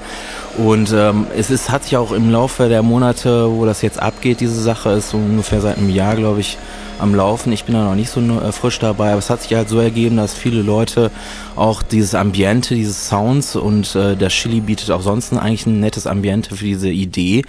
Und 0.59 0.93
ähm, 0.93 1.27
es 1.37 1.51
ist, 1.51 1.71
hat 1.71 1.85
sich 1.85 1.97
auch 1.97 2.13
im 2.13 2.31
Laufe 2.31 2.69
der 2.69 2.83
Monate, 2.83 3.51
wo 3.51 3.65
das 3.65 3.83
jetzt 3.83 4.01
abgeht, 4.01 4.41
diese 4.41 4.61
Sache 4.61 4.91
ist 4.91 5.11
so 5.11 5.17
ungefähr 5.17 5.61
seit 5.61 5.79
einem 5.79 5.91
Jahr, 5.91 6.15
glaube 6.15 6.41
ich, 6.41 6.57
am 6.99 7.15
Laufen. 7.15 7.53
Ich 7.53 7.65
bin 7.65 7.75
da 7.75 7.85
noch 7.85 7.95
nicht 7.95 8.11
so 8.11 8.21
äh, 8.21 8.53
frisch 8.53 8.79
dabei, 8.79 9.11
aber 9.11 9.19
es 9.19 9.31
hat 9.31 9.43
sich 9.43 9.55
halt 9.55 9.69
so 9.69 9.79
ergeben, 9.79 10.17
dass 10.17 10.35
viele 10.35 10.63
Leute 10.63 11.11
auch 11.55 11.83
dieses 11.83 12.15
Ambiente, 12.15 12.75
dieses 12.75 13.09
Sounds 13.09 13.57
und 13.57 13.95
äh, 13.95 14.17
der 14.17 14.29
Chili 14.29 14.61
bietet 14.61 14.91
auch 14.91 15.03
sonst 15.03 15.33
eigentlich 15.33 15.67
ein 15.67 15.81
nettes 15.81 16.07
Ambiente 16.07 16.57
für 16.57 16.65
diese 16.65 16.91
Idee 16.91 17.43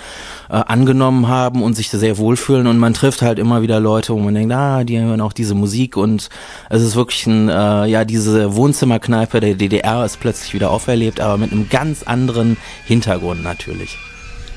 äh, 0.50 0.54
angenommen 0.54 1.28
haben 1.28 1.62
und 1.64 1.76
sich 1.76 1.90
sehr 1.90 2.18
wohlfühlen 2.18 2.68
und 2.68 2.78
man 2.78 2.94
trifft 2.94 3.22
halt 3.22 3.40
immer 3.40 3.62
wieder 3.62 3.80
Leute, 3.80 4.14
wo 4.14 4.20
man 4.20 4.34
denkt, 4.34 4.54
ah, 4.54 4.84
die 4.84 5.00
hören 5.00 5.22
auch 5.22 5.34
diese 5.34 5.56
Musik 5.56 5.98
und 5.98 6.30
es 6.70 6.82
ist 6.82 6.96
wirklich 6.96 7.26
ein, 7.28 7.50
äh, 7.50 7.86
ja, 7.86 8.06
diese 8.06 8.56
Wohnzimmerkneipe 8.56 9.40
der 9.40 9.56
DDR 9.56 10.06
ist 10.06 10.20
plötzlich 10.20 10.54
wieder 10.54 10.72
auferlebt, 10.72 11.20
aber 11.20 11.38
mit 11.38 11.52
einem 11.52 11.70
ganz 11.70 12.04
anderen 12.04 12.58
Hintergrund 12.86 13.44
natürlich. 13.44 13.98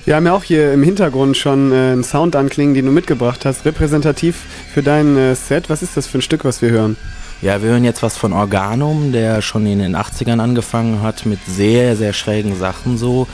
Wir 0.06 0.16
haben 0.16 0.24
ja 0.24 0.32
auch 0.32 0.44
hier 0.44 0.72
im 0.72 0.82
Hintergrund 0.82 1.36
schon 1.36 1.72
äh, 1.72 1.92
einen 1.92 2.04
Sound 2.04 2.34
anklingen, 2.34 2.74
den 2.74 2.86
du 2.86 2.92
mitgebracht 2.92 3.44
hast, 3.44 3.66
repräsentativ 3.66 4.42
für 4.72 4.82
dein 4.82 5.16
äh, 5.16 5.34
Set. 5.34 5.68
Was 5.68 5.82
ist 5.82 5.96
das 5.96 6.06
für 6.06 6.18
ein 6.18 6.22
Stück, 6.22 6.44
was 6.44 6.62
wir 6.62 6.70
hören? 6.70 6.96
Ja, 7.42 7.62
wir 7.62 7.70
hören 7.70 7.84
jetzt 7.84 8.02
was 8.02 8.16
von 8.16 8.32
Organum, 8.32 9.12
der 9.12 9.40
schon 9.40 9.66
in 9.66 9.78
den 9.78 9.96
80ern 9.96 10.40
angefangen 10.40 11.02
hat 11.02 11.26
mit 11.26 11.38
sehr, 11.46 11.96
sehr 11.96 12.12
schrägen 12.12 12.58
Sachen 12.58 12.98
so 12.98 13.28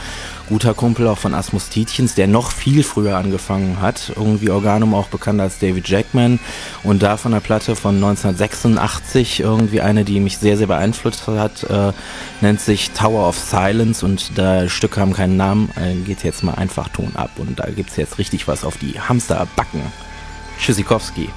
guter 0.48 0.74
Kumpel 0.74 1.08
auch 1.08 1.18
von 1.18 1.34
Asmus 1.34 1.68
Tietjens, 1.68 2.14
der 2.14 2.26
noch 2.26 2.50
viel 2.50 2.82
früher 2.82 3.16
angefangen 3.16 3.80
hat. 3.80 4.12
Irgendwie 4.14 4.50
Organum 4.50 4.94
auch 4.94 5.08
bekannt 5.08 5.40
als 5.40 5.58
David 5.58 5.88
Jackman. 5.88 6.38
Und 6.82 7.02
da 7.02 7.16
von 7.16 7.32
der 7.32 7.40
Platte 7.40 7.76
von 7.76 7.96
1986, 7.96 9.40
irgendwie 9.40 9.80
eine, 9.80 10.04
die 10.04 10.20
mich 10.20 10.38
sehr, 10.38 10.56
sehr 10.56 10.66
beeinflusst 10.66 11.26
hat, 11.26 11.64
äh, 11.64 11.92
nennt 12.40 12.60
sich 12.60 12.90
Tower 12.90 13.28
of 13.28 13.38
Silence 13.38 14.04
und 14.04 14.38
da 14.38 14.68
Stücke 14.68 15.00
haben 15.00 15.12
keinen 15.12 15.36
Namen, 15.36 15.70
äh, 15.76 15.94
geht 15.94 16.24
jetzt 16.24 16.44
mal 16.44 16.54
einfach 16.54 16.88
Ton 16.88 17.12
ab 17.16 17.30
und 17.36 17.58
da 17.58 17.66
gibt's 17.70 17.96
jetzt 17.96 18.18
richtig 18.18 18.48
was 18.48 18.64
auf 18.64 18.76
die 18.76 19.00
Hamsterbacken. 19.00 19.82
Tschüssikowski. 20.58 21.28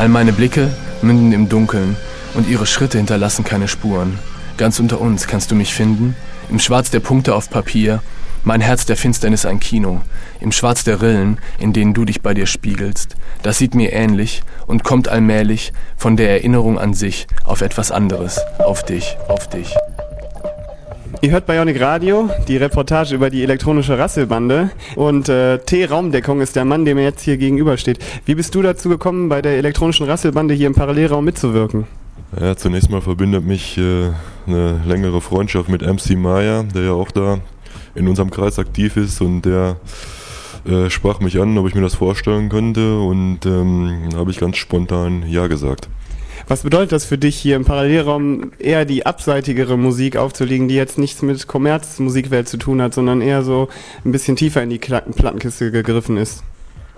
All 0.00 0.08
meine 0.08 0.32
Blicke 0.32 0.70
münden 1.02 1.30
im 1.32 1.50
Dunkeln 1.50 1.94
und 2.32 2.48
ihre 2.48 2.64
Schritte 2.64 2.96
hinterlassen 2.96 3.44
keine 3.44 3.68
Spuren. 3.68 4.18
Ganz 4.56 4.80
unter 4.80 4.98
uns 4.98 5.26
kannst 5.26 5.50
du 5.50 5.54
mich 5.54 5.74
finden, 5.74 6.16
im 6.48 6.58
Schwarz 6.58 6.90
der 6.90 7.00
Punkte 7.00 7.34
auf 7.34 7.50
Papier, 7.50 8.02
mein 8.42 8.62
Herz 8.62 8.86
der 8.86 8.96
Finsternis 8.96 9.44
ein 9.44 9.60
Kino, 9.60 10.00
im 10.40 10.52
Schwarz 10.52 10.84
der 10.84 11.02
Rillen, 11.02 11.36
in 11.58 11.74
denen 11.74 11.92
du 11.92 12.06
dich 12.06 12.22
bei 12.22 12.32
dir 12.32 12.46
spiegelst. 12.46 13.16
Das 13.42 13.58
sieht 13.58 13.74
mir 13.74 13.92
ähnlich 13.92 14.42
und 14.66 14.84
kommt 14.84 15.08
allmählich 15.08 15.74
von 15.98 16.16
der 16.16 16.30
Erinnerung 16.30 16.78
an 16.78 16.94
sich 16.94 17.26
auf 17.44 17.60
etwas 17.60 17.92
anderes, 17.92 18.40
auf 18.58 18.82
dich, 18.82 19.18
auf 19.28 19.50
dich. 19.50 19.74
Ihr 21.22 21.32
hört 21.32 21.44
Bionic 21.44 21.78
Radio, 21.78 22.30
die 22.48 22.56
Reportage 22.56 23.14
über 23.14 23.28
die 23.28 23.42
elektronische 23.42 23.98
Rasselbande. 23.98 24.70
Und 24.96 25.28
äh, 25.28 25.58
T. 25.58 25.84
Raumdeckung 25.84 26.40
ist 26.40 26.56
der 26.56 26.64
Mann, 26.64 26.86
dem 26.86 26.96
mir 26.96 27.02
jetzt 27.02 27.20
hier 27.20 27.36
gegenübersteht. 27.36 27.98
Wie 28.24 28.34
bist 28.34 28.54
du 28.54 28.62
dazu 28.62 28.88
gekommen, 28.88 29.28
bei 29.28 29.42
der 29.42 29.58
elektronischen 29.58 30.06
Rasselbande 30.06 30.54
hier 30.54 30.66
im 30.66 30.74
Parallelraum 30.74 31.22
mitzuwirken? 31.22 31.86
Ja, 32.40 32.56
zunächst 32.56 32.88
mal 32.88 33.02
verbindet 33.02 33.44
mich 33.44 33.76
äh, 33.76 34.12
eine 34.46 34.80
längere 34.86 35.20
Freundschaft 35.20 35.68
mit 35.68 35.82
MC 35.82 36.16
Maya, 36.16 36.62
der 36.62 36.84
ja 36.84 36.92
auch 36.92 37.10
da 37.10 37.40
in 37.94 38.08
unserem 38.08 38.30
Kreis 38.30 38.58
aktiv 38.58 38.96
ist 38.96 39.20
und 39.20 39.42
der 39.42 39.76
äh, 40.64 40.88
sprach 40.88 41.20
mich 41.20 41.38
an, 41.38 41.58
ob 41.58 41.68
ich 41.68 41.74
mir 41.74 41.82
das 41.82 41.96
vorstellen 41.96 42.48
könnte 42.48 42.98
und 42.98 43.44
ähm, 43.44 44.08
habe 44.16 44.30
ich 44.30 44.38
ganz 44.38 44.56
spontan 44.56 45.24
Ja 45.28 45.48
gesagt. 45.48 45.90
Was 46.50 46.64
bedeutet 46.64 46.90
das 46.90 47.04
für 47.04 47.16
dich, 47.16 47.36
hier 47.36 47.54
im 47.54 47.64
Parallelraum 47.64 48.50
eher 48.58 48.84
die 48.84 49.06
abseitigere 49.06 49.76
Musik 49.76 50.16
aufzulegen, 50.16 50.66
die 50.66 50.74
jetzt 50.74 50.98
nichts 50.98 51.22
mit 51.22 51.46
Kommerzmusikwelt 51.46 52.48
zu 52.48 52.56
tun 52.56 52.82
hat, 52.82 52.92
sondern 52.92 53.20
eher 53.20 53.44
so 53.44 53.68
ein 54.04 54.10
bisschen 54.10 54.34
tiefer 54.34 54.60
in 54.60 54.68
die 54.68 54.80
Plattenkiste 54.80 55.70
gegriffen 55.70 56.16
ist? 56.16 56.42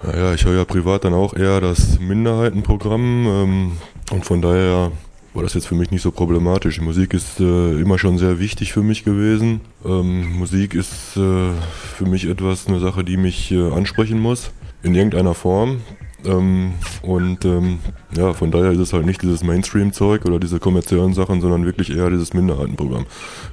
Naja, 0.03 0.33
ich 0.33 0.47
höre 0.47 0.57
ja 0.57 0.65
privat 0.65 1.05
dann 1.05 1.13
auch 1.13 1.35
eher 1.35 1.61
das 1.61 1.99
Minderheitenprogramm 2.01 3.27
ähm, 3.27 3.73
und 4.11 4.25
von 4.25 4.41
daher 4.41 4.91
war 5.35 5.43
das 5.43 5.53
jetzt 5.53 5.67
für 5.67 5.75
mich 5.75 5.91
nicht 5.91 6.01
so 6.01 6.13
problematisch. 6.13 6.81
Musik 6.81 7.13
ist 7.13 7.39
äh, 7.39 7.79
immer 7.79 7.99
schon 7.99 8.17
sehr 8.17 8.39
wichtig 8.39 8.73
für 8.73 8.83
mich 8.83 9.05
gewesen. 9.05 9.61
Ähm, 9.85 10.33
Musik 10.33 10.73
ist 10.73 11.15
äh, 11.19 11.51
für 11.99 12.07
mich 12.07 12.25
etwas, 12.25 12.69
eine 12.69 12.81
Sache, 12.81 13.05
die 13.05 13.19
mich 13.19 13.53
äh, 13.53 13.71
ansprechen 13.71 14.19
muss, 14.19 14.51
in 14.83 14.95
irgendeiner 14.95 15.35
Form. 15.35 15.83
Ähm, 16.25 16.75
und 17.03 17.45
ähm, 17.45 17.79
ja, 18.17 18.33
von 18.33 18.51
daher 18.51 18.73
ist 18.73 18.79
es 18.79 18.93
halt 18.93 19.07
nicht 19.07 19.23
dieses 19.23 19.43
Mainstream-Zeug 19.43 20.25
oder 20.25 20.39
diese 20.39 20.59
kommerziellen 20.61 21.15
Sachen, 21.15 21.41
sondern 21.41 21.65
wirklich 21.65 21.95
eher 21.95 22.11
dieses 22.11 22.35
Minderheitenprogramm. 22.35 23.07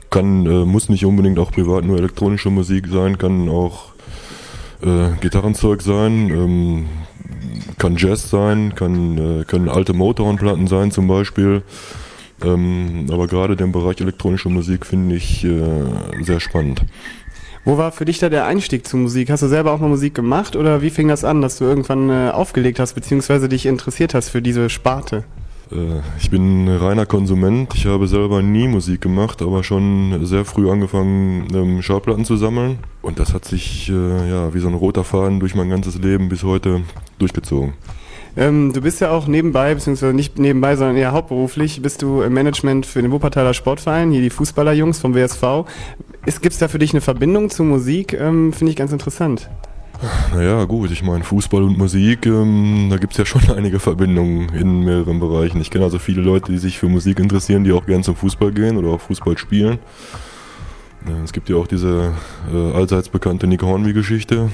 Kann, 0.10 0.46
äh, 0.46 0.66
muss 0.66 0.90
nicht 0.90 1.06
unbedingt 1.06 1.40
auch 1.40 1.52
privat 1.52 1.84
nur 1.84 1.98
elektronische 1.98 2.50
Musik 2.50 2.88
sein, 2.88 3.18
kann 3.18 3.50
auch 3.50 3.94
äh, 4.82 5.10
Gitarrenzeug 5.22 5.82
sein, 5.82 6.30
ähm, 6.30 6.86
kann 7.78 7.98
Jazz 7.98 8.30
sein, 8.30 8.76
kann, 8.76 9.42
äh, 9.42 9.44
können 9.46 9.70
alte 9.70 9.94
Motown-Platten 9.94 10.68
sein 10.68 10.92
zum 10.92 11.08
Beispiel. 11.08 11.64
Ähm, 12.42 13.08
aber 13.12 13.28
gerade 13.28 13.56
den 13.56 13.72
Bereich 13.72 14.00
elektronische 14.00 14.50
Musik 14.50 14.86
finde 14.86 15.16
ich 15.16 15.44
äh, 15.44 15.84
sehr 16.22 16.40
spannend. 16.40 16.84
Wo 17.70 17.78
war 17.78 17.92
für 17.92 18.04
dich 18.04 18.18
da 18.18 18.30
der 18.30 18.48
Einstieg 18.48 18.88
zur 18.88 19.00
Musik? 19.00 19.30
Hast 19.30 19.44
du 19.44 19.48
selber 19.48 19.72
auch 19.72 19.80
mal 19.80 19.90
Musik 19.90 20.16
gemacht 20.16 20.56
oder 20.56 20.82
wie 20.82 20.90
fing 20.90 21.08
das 21.08 21.24
an, 21.24 21.40
dass 21.40 21.60
du 21.60 21.66
irgendwann 21.66 22.10
äh, 22.10 22.32
aufgelegt 22.32 22.80
hast 22.80 22.96
beziehungsweise 22.96 23.48
dich 23.48 23.68
interessiert 23.68 24.16
hast 24.16 24.30
für 24.30 24.42
diese 24.42 24.72
Sparte? 24.72 25.24
Äh, 25.72 26.00
ich 26.20 26.32
bin 26.32 26.68
reiner 26.68 27.06
Konsument. 27.06 27.76
Ich 27.76 27.86
habe 27.86 28.08
selber 28.08 28.42
nie 28.42 28.68
Musik 28.68 29.02
gemacht, 29.02 29.44
aber 29.44 29.64
schon 29.64 30.26
sehr 30.26 30.46
früh 30.46 30.68
angefangen, 30.68 31.48
ähm, 31.54 31.84
Schallplatten 31.84 32.26
zu 32.26 32.38
sammeln. 32.38 32.80
Und 33.04 33.20
das 33.20 33.36
hat 33.36 33.46
sich 33.46 33.88
äh, 33.88 33.94
ja 33.94 34.52
wie 34.52 34.60
so 34.62 34.68
ein 34.68 34.74
roter 34.74 35.04
Faden 35.04 35.40
durch 35.40 35.54
mein 35.54 35.70
ganzes 35.70 36.00
Leben 36.00 36.28
bis 36.28 36.44
heute 36.44 36.82
durchgezogen. 37.20 37.74
Ähm, 38.36 38.74
du 38.74 38.82
bist 38.82 39.02
ja 39.02 39.12
auch 39.12 39.28
nebenbei, 39.28 39.76
beziehungsweise 39.76 40.14
nicht 40.14 40.40
nebenbei, 40.40 40.76
sondern 40.76 40.98
eher 40.98 41.12
hauptberuflich, 41.12 41.82
bist 41.82 42.02
du 42.02 42.22
im 42.22 42.34
Management 42.34 42.86
für 42.86 43.02
den 43.02 43.12
Wuppertaler 43.12 43.54
Sportverein, 43.54 44.12
hier 44.12 44.22
die 44.22 44.30
Fußballerjungs 44.30 45.00
vom 45.00 45.14
WSV. 45.14 45.66
Gibt 46.38 46.54
es 46.54 46.60
da 46.60 46.68
für 46.68 46.80
dich 46.80 46.92
eine 46.92 47.02
Verbindung 47.02 47.50
zur 47.50 47.66
Musik? 47.66 48.14
Ähm, 48.14 48.54
Finde 48.54 48.72
ich 48.72 48.78
ganz 48.78 48.92
interessant. 48.92 49.50
Naja, 50.34 50.64
gut, 50.66 50.92
ich 50.92 51.04
meine, 51.04 51.24
Fußball 51.24 51.64
und 51.64 51.78
Musik, 51.78 52.26
ähm, 52.26 52.88
da 52.90 52.98
gibt 52.98 53.14
es 53.14 53.18
ja 53.18 53.26
schon 53.26 53.42
einige 53.58 53.80
Verbindungen 53.80 54.48
in 54.54 54.86
mehreren 54.86 55.20
Bereichen. 55.20 55.60
Ich 55.60 55.72
kenne 55.72 55.84
also 55.84 56.00
viele 56.00 56.22
Leute, 56.22 56.52
die 56.52 56.58
sich 56.58 56.78
für 56.78 56.88
Musik 56.88 57.20
interessieren, 57.20 57.64
die 57.64 57.74
auch 57.74 57.86
gern 57.86 58.04
zum 58.04 58.16
Fußball 58.16 58.52
gehen 58.52 58.78
oder 58.78 58.90
auch 58.90 59.02
Fußball 59.02 59.38
spielen. 59.38 59.80
Es 61.24 61.34
gibt 61.34 61.50
ja 61.50 61.56
auch 61.56 61.68
diese 61.68 62.14
äh, 62.54 62.74
allseits 62.74 63.10
bekannte 63.10 63.48
Nick 63.48 63.64
Hornby-Geschichte, 63.64 64.52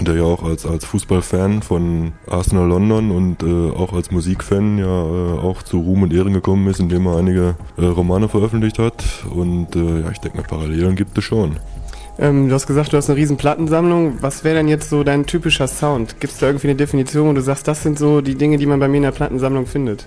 der 0.00 0.14
ja 0.14 0.22
auch 0.24 0.42
als, 0.42 0.66
als 0.66 0.84
Fußballfan 0.84 1.62
von 1.62 2.12
Arsenal 2.26 2.68
London 2.68 3.10
und 3.10 3.42
äh, 3.42 3.70
auch 3.76 3.92
als 3.92 4.10
Musikfan 4.10 4.78
ja 4.78 4.84
äh, 4.86 5.38
auch 5.38 5.62
zu 5.62 5.78
Ruhm 5.78 6.02
und 6.02 6.12
Ehren 6.12 6.32
gekommen 6.32 6.66
ist, 6.68 6.80
indem 6.80 7.06
er 7.06 7.16
einige 7.16 7.54
äh, 7.76 7.84
Romane 7.84 8.28
veröffentlicht 8.28 8.78
hat. 8.78 9.04
Und 9.32 9.76
äh, 9.76 10.00
ja, 10.00 10.10
ich 10.10 10.18
denke 10.18 10.38
mal, 10.38 10.46
Parallelen 10.46 10.96
gibt 10.96 11.16
es 11.16 11.24
schon. 11.24 11.56
Ähm, 12.18 12.48
du 12.48 12.54
hast 12.54 12.66
gesagt, 12.66 12.92
du 12.92 12.96
hast 12.96 13.08
eine 13.08 13.18
riesen 13.18 13.36
Plattensammlung. 13.36 14.18
Was 14.20 14.44
wäre 14.44 14.56
denn 14.56 14.68
jetzt 14.68 14.90
so 14.90 15.04
dein 15.04 15.26
typischer 15.26 15.68
Sound? 15.68 16.20
Gibt 16.20 16.32
es 16.32 16.38
da 16.38 16.46
irgendwie 16.46 16.68
eine 16.68 16.76
Definition, 16.76 17.28
wo 17.28 17.32
du 17.32 17.42
sagst, 17.42 17.66
das 17.68 17.82
sind 17.82 17.98
so 17.98 18.20
die 18.20 18.36
Dinge, 18.36 18.58
die 18.58 18.66
man 18.66 18.80
bei 18.80 18.88
mir 18.88 18.98
in 18.98 19.02
der 19.04 19.12
Plattensammlung 19.12 19.66
findet? 19.66 20.06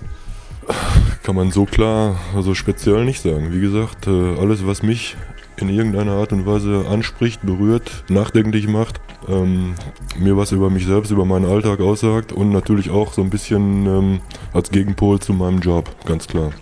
Kann 1.22 1.34
man 1.34 1.50
so 1.50 1.64
klar, 1.64 2.16
also 2.34 2.54
speziell 2.54 3.04
nicht 3.04 3.22
sagen. 3.22 3.52
Wie 3.52 3.60
gesagt, 3.60 4.06
äh, 4.06 4.38
alles, 4.38 4.66
was 4.66 4.82
mich 4.82 5.16
in 5.60 5.68
irgendeiner 5.68 6.12
Art 6.12 6.32
und 6.32 6.46
Weise 6.46 6.86
anspricht, 6.88 7.44
berührt, 7.44 8.04
nachdenklich 8.08 8.68
macht, 8.68 9.00
ähm, 9.28 9.74
mir 10.18 10.36
was 10.36 10.52
über 10.52 10.70
mich 10.70 10.86
selbst, 10.86 11.10
über 11.10 11.24
meinen 11.24 11.46
Alltag 11.46 11.80
aussagt 11.80 12.32
und 12.32 12.50
natürlich 12.50 12.90
auch 12.90 13.12
so 13.12 13.22
ein 13.22 13.30
bisschen 13.30 13.86
ähm, 13.86 14.20
als 14.52 14.70
Gegenpol 14.70 15.20
zu 15.20 15.32
meinem 15.32 15.60
Job, 15.60 15.90
ganz 16.04 16.26
klar. 16.26 16.52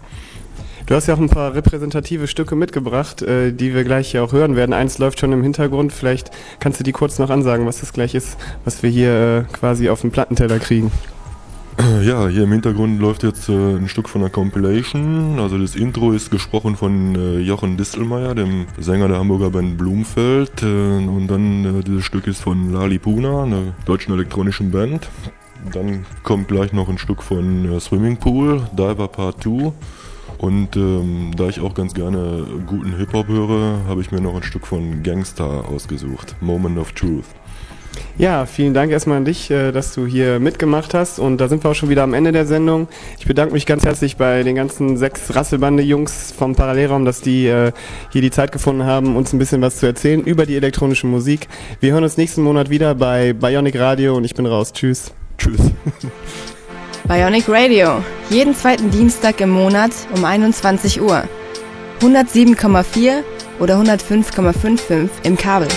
Du 0.86 0.94
hast 0.94 1.08
ja 1.08 1.14
auch 1.14 1.18
ein 1.18 1.28
paar 1.28 1.52
repräsentative 1.52 2.28
Stücke 2.28 2.54
mitgebracht, 2.54 3.20
äh, 3.20 3.52
die 3.52 3.74
wir 3.74 3.82
gleich 3.82 4.12
hier 4.12 4.22
auch 4.22 4.32
hören 4.32 4.54
werden. 4.54 4.72
Eins 4.72 4.98
läuft 4.98 5.18
schon 5.18 5.32
im 5.32 5.42
Hintergrund. 5.42 5.92
Vielleicht 5.92 6.30
kannst 6.60 6.78
du 6.78 6.84
die 6.84 6.92
kurz 6.92 7.18
noch 7.18 7.28
ansagen, 7.28 7.66
was 7.66 7.80
das 7.80 7.92
gleich 7.92 8.14
ist, 8.14 8.36
was 8.64 8.84
wir 8.84 8.90
hier 8.90 9.46
äh, 9.50 9.52
quasi 9.52 9.88
auf 9.88 10.02
dem 10.02 10.12
Plattenteller 10.12 10.60
kriegen. 10.60 10.92
Ja, 12.02 12.28
hier 12.28 12.44
im 12.44 12.52
Hintergrund 12.52 13.00
läuft 13.00 13.22
jetzt 13.22 13.48
äh, 13.48 13.52
ein 13.52 13.88
Stück 13.88 14.08
von 14.08 14.22
der 14.22 14.30
Compilation. 14.30 15.38
Also 15.38 15.58
das 15.58 15.76
Intro 15.76 16.12
ist 16.12 16.30
gesprochen 16.30 16.74
von 16.76 17.14
äh, 17.14 17.38
Jochen 17.38 17.76
Distelmeier, 17.76 18.34
dem 18.34 18.66
Sänger 18.78 19.08
der 19.08 19.18
Hamburger 19.18 19.50
Band 19.50 19.76
Blumfeld. 19.76 20.62
Äh, 20.62 20.66
und 20.66 21.26
dann 21.28 21.80
äh, 21.80 21.82
dieses 21.82 22.04
Stück 22.04 22.26
ist 22.26 22.40
von 22.40 22.72
Lali 22.72 22.98
Puna, 22.98 23.42
einer 23.42 23.74
deutschen 23.84 24.14
elektronischen 24.14 24.70
Band. 24.70 25.08
Dann 25.72 26.06
kommt 26.22 26.48
gleich 26.48 26.72
noch 26.72 26.88
ein 26.88 26.98
Stück 26.98 27.22
von 27.22 27.70
äh, 27.70 27.80
Swimming 27.80 28.16
Pool, 28.16 28.62
Diver 28.72 29.08
Part 29.08 29.42
2. 29.42 29.72
Und 30.38 30.76
ähm, 30.76 31.32
da 31.36 31.48
ich 31.48 31.60
auch 31.60 31.74
ganz 31.74 31.92
gerne 31.92 32.46
guten 32.66 32.96
Hip-Hop 32.96 33.28
höre, 33.28 33.80
habe 33.88 34.00
ich 34.00 34.12
mir 34.12 34.20
noch 34.20 34.36
ein 34.36 34.42
Stück 34.42 34.66
von 34.66 35.02
Gangstar 35.02 35.68
ausgesucht, 35.68 36.36
Moment 36.40 36.78
of 36.78 36.92
Truth. 36.92 37.26
Ja, 38.18 38.46
vielen 38.46 38.72
Dank 38.72 38.90
erstmal 38.90 39.18
an 39.18 39.24
dich, 39.24 39.50
äh, 39.50 39.72
dass 39.72 39.94
du 39.94 40.06
hier 40.06 40.40
mitgemacht 40.40 40.94
hast. 40.94 41.18
Und 41.18 41.38
da 41.38 41.48
sind 41.48 41.64
wir 41.64 41.70
auch 41.70 41.74
schon 41.74 41.88
wieder 41.88 42.02
am 42.02 42.14
Ende 42.14 42.32
der 42.32 42.46
Sendung. 42.46 42.88
Ich 43.18 43.26
bedanke 43.26 43.52
mich 43.52 43.66
ganz 43.66 43.84
herzlich 43.84 44.16
bei 44.16 44.42
den 44.42 44.56
ganzen 44.56 44.96
sechs 44.96 45.34
Rasselbande-Jungs 45.34 46.32
vom 46.36 46.54
Parallelraum, 46.54 47.04
dass 47.04 47.20
die 47.20 47.46
äh, 47.46 47.72
hier 48.10 48.22
die 48.22 48.30
Zeit 48.30 48.52
gefunden 48.52 48.84
haben, 48.84 49.16
uns 49.16 49.32
ein 49.32 49.38
bisschen 49.38 49.60
was 49.60 49.76
zu 49.78 49.86
erzählen 49.86 50.22
über 50.22 50.46
die 50.46 50.56
elektronische 50.56 51.06
Musik. 51.06 51.48
Wir 51.80 51.92
hören 51.92 52.04
uns 52.04 52.16
nächsten 52.16 52.42
Monat 52.42 52.70
wieder 52.70 52.94
bei 52.94 53.32
Bionic 53.32 53.78
Radio 53.78 54.16
und 54.16 54.24
ich 54.24 54.34
bin 54.34 54.46
raus. 54.46 54.72
Tschüss. 54.72 55.12
Tschüss. 55.38 55.60
Bionic 57.06 57.48
Radio. 57.48 58.02
Jeden 58.30 58.54
zweiten 58.54 58.90
Dienstag 58.90 59.40
im 59.40 59.50
Monat 59.50 59.92
um 60.14 60.24
21 60.24 61.00
Uhr. 61.00 61.22
107,4 62.00 63.22
oder 63.60 63.80
105,55 63.80 65.08
im 65.22 65.36
Kabel. 65.36 65.68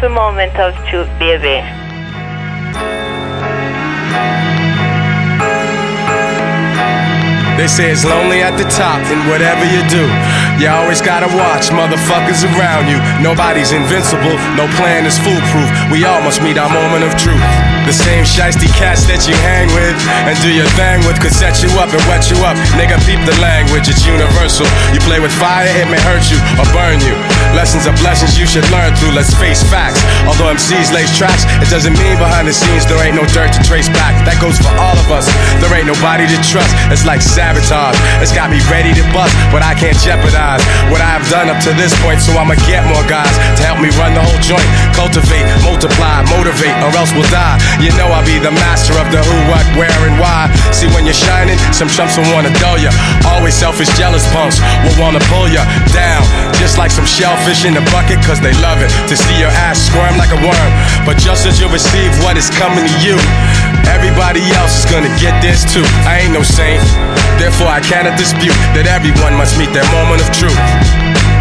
The 0.00 0.08
moment 0.08 0.54
of 0.58 0.74
truth, 0.88 1.08
baby. 1.18 1.64
They 7.56 7.68
say 7.68 7.90
it's 7.90 8.04
lonely 8.04 8.44
at 8.44 8.60
the 8.60 8.68
top, 8.68 9.00
and 9.08 9.20
whatever 9.32 9.64
you 9.64 9.80
do, 9.88 10.04
you 10.56 10.68
always 10.72 11.04
gotta 11.04 11.28
watch 11.36 11.68
motherfuckers 11.68 12.40
around 12.56 12.88
you. 12.88 12.96
Nobody's 13.20 13.76
invincible, 13.76 14.40
no 14.56 14.64
plan 14.80 15.04
is 15.04 15.20
foolproof. 15.20 15.68
We 15.92 16.08
all 16.08 16.24
must 16.24 16.40
meet 16.40 16.56
our 16.56 16.72
moment 16.72 17.04
of 17.04 17.12
truth. 17.20 17.44
The 17.84 17.92
same 17.92 18.24
shiesty 18.24 18.66
cats 18.74 19.06
that 19.06 19.28
you 19.28 19.36
hang 19.46 19.70
with 19.76 19.94
and 20.26 20.34
do 20.42 20.50
your 20.50 20.66
thing 20.74 21.04
with 21.06 21.20
could 21.22 21.36
set 21.36 21.62
you 21.62 21.70
up 21.78 21.92
and 21.92 22.02
wet 22.10 22.26
you 22.32 22.40
up. 22.42 22.56
Nigga, 22.74 22.98
peep 23.06 23.20
the 23.28 23.36
language, 23.38 23.86
it's 23.86 24.02
universal. 24.02 24.66
You 24.96 24.98
play 25.04 25.20
with 25.20 25.30
fire, 25.30 25.68
it 25.70 25.86
may 25.92 26.00
hurt 26.02 26.24
you 26.32 26.40
or 26.58 26.66
burn 26.72 26.98
you. 27.04 27.14
Lessons 27.54 27.86
are 27.86 27.94
blessings 28.00 28.40
you 28.40 28.48
should 28.48 28.66
learn 28.72 28.96
through, 28.96 29.12
let's 29.14 29.30
face 29.36 29.62
facts. 29.68 30.00
Although 30.26 30.56
MCs 30.56 30.90
lace 30.90 31.12
tracks, 31.14 31.46
it 31.62 31.68
doesn't 31.68 31.94
mean 32.00 32.16
behind 32.18 32.48
the 32.48 32.56
scenes 32.56 32.88
there 32.88 32.98
ain't 33.04 33.14
no 33.14 33.28
dirt 33.36 33.52
to 33.54 33.60
trace 33.62 33.92
back. 33.92 34.16
That 34.26 34.40
goes 34.40 34.56
for 34.58 34.72
all 34.80 34.96
of 34.96 35.08
us. 35.12 35.28
There 35.62 35.70
ain't 35.76 35.86
nobody 35.86 36.26
to 36.26 36.38
trust. 36.42 36.72
It's 36.90 37.06
like 37.06 37.22
sabotage. 37.22 37.94
It's 38.18 38.34
got 38.34 38.50
me 38.50 38.58
ready 38.66 38.96
to 38.98 39.04
bust, 39.14 39.36
but 39.54 39.62
I 39.62 39.76
can't 39.78 39.94
jeopardize 40.00 40.45
what 40.92 41.02
I 41.02 41.10
have 41.18 41.26
done 41.26 41.50
up 41.50 41.58
to 41.66 41.74
this 41.74 41.90
point. 42.06 42.22
So 42.22 42.30
I'ma 42.38 42.54
get 42.70 42.86
more 42.86 43.02
guys 43.10 43.34
to 43.58 43.62
help 43.66 43.82
me 43.82 43.90
run 43.98 44.14
the 44.14 44.22
whole 44.22 44.38
joint. 44.38 44.66
Cultivate, 44.94 45.42
multiply, 45.66 46.22
motivate, 46.30 46.76
or 46.86 46.94
else 46.94 47.10
we'll 47.10 47.28
die. 47.34 47.58
You 47.82 47.90
know 47.98 48.06
I'll 48.14 48.26
be 48.26 48.38
the 48.38 48.54
master 48.54 48.94
of 49.02 49.10
the 49.10 49.18
who, 49.18 49.36
what, 49.50 49.66
where, 49.74 50.00
and 50.06 50.16
why. 50.22 50.46
See 50.70 50.86
when 50.94 51.02
you're 51.02 51.18
shining, 51.18 51.58
some 51.74 51.90
chumps 51.90 52.14
will 52.14 52.28
wanna 52.30 52.54
dull 52.62 52.78
ya. 52.78 52.94
Always 53.26 53.58
selfish, 53.58 53.90
jealous 53.98 54.22
punks 54.30 54.62
will 54.86 54.96
wanna 55.02 55.22
pull 55.26 55.50
ya 55.50 55.66
down. 55.90 56.22
Just 56.62 56.78
like 56.78 56.94
some 56.94 57.06
shellfish 57.06 57.66
in 57.66 57.74
a 57.74 57.84
bucket, 57.90 58.22
cause 58.22 58.38
they 58.38 58.54
love 58.62 58.78
it. 58.84 58.90
To 59.10 59.14
see 59.18 59.36
your 59.40 59.50
ass 59.66 59.82
squirm 59.90 60.14
like 60.16 60.30
a 60.30 60.40
worm. 60.40 60.70
But 61.02 61.18
just 61.18 61.46
as 61.46 61.58
you 61.58 61.66
receive 61.68 62.12
what 62.22 62.38
is 62.38 62.50
coming 62.54 62.86
to 62.86 62.96
you, 63.02 63.16
everybody 63.90 64.42
else 64.60 64.84
is 64.84 64.86
gonna 64.90 65.12
get 65.18 65.34
this 65.42 65.66
too. 65.66 65.84
I 66.06 66.22
ain't 66.22 66.32
no 66.32 66.42
saint. 66.42 66.82
Therefore, 67.36 67.68
I 67.68 67.84
cannot 67.84 68.16
dispute 68.16 68.56
that 68.72 68.88
everyone 68.88 69.36
must 69.36 69.60
meet 69.60 69.68
their 69.76 69.84
moment 69.92 70.24
of 70.24 70.28
truth. 70.36 70.60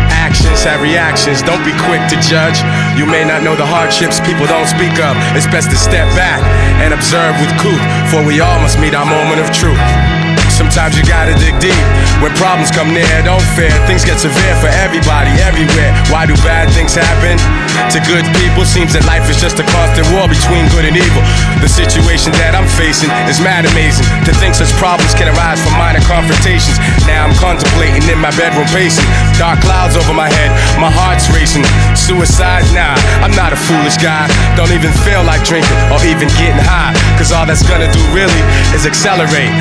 Actions 0.10 0.64
have 0.64 0.82
reactions, 0.82 1.44
don't 1.44 1.64
be 1.68 1.76
quick 1.86 2.02
to 2.08 2.18
judge. 2.24 2.58
You 2.96 3.06
may 3.06 3.28
not 3.28 3.44
know 3.44 3.56
the 3.56 3.68
hardships 3.68 4.24
people 4.24 4.48
don't 4.48 4.68
speak 4.68 4.96
of. 5.04 5.14
It's 5.36 5.48
best 5.48 5.70
to 5.70 5.78
step 5.78 6.08
back 6.16 6.40
and 6.80 6.96
observe 6.96 7.36
with 7.44 7.52
couth, 7.60 7.84
for 8.10 8.24
we 8.24 8.40
all 8.40 8.60
must 8.64 8.80
meet 8.80 8.96
our 8.96 9.06
moment 9.06 9.44
of 9.44 9.52
truth. 9.52 9.80
Sometimes 10.50 10.96
you 10.96 11.04
gotta 11.04 11.36
dig 11.36 11.60
deep. 11.60 11.86
When 12.24 12.32
problems 12.40 12.72
come 12.72 12.96
near, 12.96 13.12
don't 13.28 13.44
fear. 13.60 13.72
Things 13.84 14.08
get 14.08 14.24
severe 14.24 14.56
for 14.64 14.72
everybody, 14.80 15.36
everywhere. 15.44 15.92
Why 16.08 16.26
do 16.26 16.34
bad 16.48 16.72
things 16.72 16.96
happen 16.96 17.36
to 17.92 18.00
good 18.08 18.26
people? 18.40 18.64
Seems 18.66 18.94
that 18.94 19.06
life 19.06 19.28
is 19.30 19.38
just 19.40 19.60
a 19.60 19.66
constant 19.72 20.08
war 20.16 20.28
between 20.28 20.68
good 20.72 20.86
and 20.88 20.96
evil. 20.96 21.22
The 21.62 21.70
situation 21.72 22.32
that 22.44 22.56
I'm 22.56 22.68
facing 22.76 23.12
is 23.30 23.40
mad 23.44 23.68
amazing. 23.68 24.06
To 24.28 24.32
think 24.38 24.56
such 24.56 24.72
problems 24.80 25.14
can 25.16 25.28
arise 25.32 25.60
from 25.62 25.76
minor 25.80 26.04
confrontations. 26.08 26.78
Now 27.08 27.28
I'm 27.28 27.36
contemplating 27.40 28.04
in 28.08 28.20
my 28.20 28.32
bedroom 28.36 28.68
pacing. 28.72 29.06
Dark 29.36 29.60
clouds 29.64 29.96
over 29.96 30.14
my 30.14 30.32
head, 30.32 30.52
my 30.80 30.92
heart's 30.92 31.28
racing. 31.32 31.66
Suicide? 31.96 32.64
Nah, 32.72 32.96
I'm 33.24 33.34
not 33.34 33.52
a 33.52 33.60
foolish 33.60 33.98
guy. 33.98 34.28
Don't 34.60 34.72
even 34.72 34.92
feel 35.04 35.24
like 35.24 35.44
drinking 35.44 35.78
or 35.92 36.00
even 36.06 36.28
getting 36.40 36.62
high. 36.62 36.96
Cause 37.18 37.32
all 37.32 37.46
that's 37.46 37.64
gonna 37.64 37.92
do 37.92 38.02
really 38.12 38.42
is 38.76 38.86
accelerate 38.86 39.52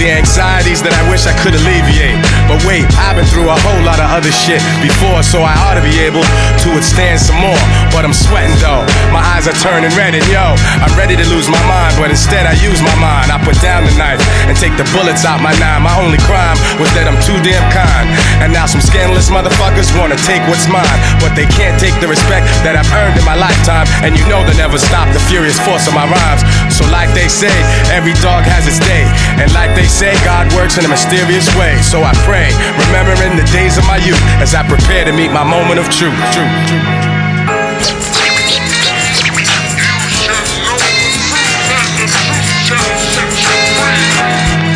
the 0.00 0.08
anxieties 0.08 0.80
that 0.82 0.92
I 0.96 1.02
wish 1.06 1.28
I 1.28 1.34
could 1.44 1.54
alleviate. 1.54 2.16
But 2.48 2.64
wait, 2.66 2.84
I've 2.98 3.14
been 3.14 3.28
through 3.28 3.48
a 3.48 3.58
whole 3.62 3.82
lot 3.84 4.00
of 4.00 4.08
other 4.10 4.32
shit 4.32 4.60
before, 4.82 5.22
so 5.22 5.44
I 5.44 5.54
ought 5.68 5.76
to 5.78 5.84
be 5.84 6.00
able 6.02 6.24
to 6.24 6.66
withstand 6.74 7.20
some 7.20 7.38
more. 7.38 7.61
But 7.92 8.04
I'm 8.08 8.16
sweating 8.16 8.56
though, 8.60 8.82
my 9.12 9.20
eyes 9.20 9.46
are 9.46 9.56
turning 9.60 9.92
red, 9.96 10.14
and 10.16 10.24
yo, 10.28 10.56
I'm 10.80 10.92
ready 10.96 11.16
to 11.16 11.26
lose 11.28 11.48
my 11.48 11.60
mind, 11.68 11.94
but 12.00 12.08
instead 12.08 12.46
I 12.48 12.54
use 12.60 12.80
my 12.80 12.94
mind. 13.00 13.32
I 13.32 13.38
put 13.42 13.58
down 13.60 13.84
the 13.84 13.94
knife 13.96 14.20
and 14.48 14.56
take 14.56 14.74
the 14.76 14.86
bullets 14.94 15.24
out 15.24 15.40
my 15.40 15.52
nine. 15.58 15.82
My 15.82 15.94
only 16.00 16.18
crime 16.24 16.56
was 16.80 16.88
that 16.96 17.08
I'm 17.08 17.18
too 17.24 17.36
damn 17.44 17.64
kind. 17.72 18.06
And 18.40 18.52
now 18.52 18.64
some 18.64 18.80
scandalous 18.80 19.28
motherfuckers 19.28 19.92
wanna 19.96 20.16
take 20.28 20.40
what's 20.48 20.68
mine, 20.68 20.98
but 21.20 21.32
they 21.34 21.46
can't 21.52 21.76
take 21.80 21.94
the 22.00 22.08
respect 22.08 22.48
that 22.62 22.76
I've 22.76 22.88
earned 22.96 23.16
in 23.16 23.24
my 23.24 23.36
lifetime. 23.36 23.88
And 24.04 24.16
you 24.18 24.24
know 24.28 24.44
they'll 24.44 24.58
never 24.58 24.78
stop 24.78 25.08
the 25.12 25.22
furious 25.28 25.58
force 25.62 25.86
of 25.88 25.94
my 25.94 26.04
rhymes. 26.08 26.42
So 26.72 26.84
like 26.88 27.12
they 27.12 27.28
say, 27.28 27.52
every 27.92 28.16
dog 28.24 28.44
has 28.48 28.66
its 28.66 28.80
day, 28.80 29.04
and 29.40 29.48
like 29.52 29.74
they 29.74 29.86
say, 29.86 30.16
God 30.24 30.48
works 30.54 30.78
in 30.78 30.84
a 30.84 30.90
mysterious 30.90 31.48
way. 31.56 31.80
So 31.82 32.02
I 32.02 32.12
pray, 32.24 32.50
remembering 32.88 33.36
the 33.36 33.46
days 33.52 33.76
of 33.76 33.84
my 33.86 34.00
youth 34.00 34.20
as 34.40 34.54
I 34.54 34.66
prepare 34.66 35.04
to 35.04 35.12
meet 35.12 35.30
my 35.30 35.44
moment 35.44 35.78
of 35.78 35.86
truth. 35.90 36.16
truth, 36.32 36.68
truth. 36.68 37.11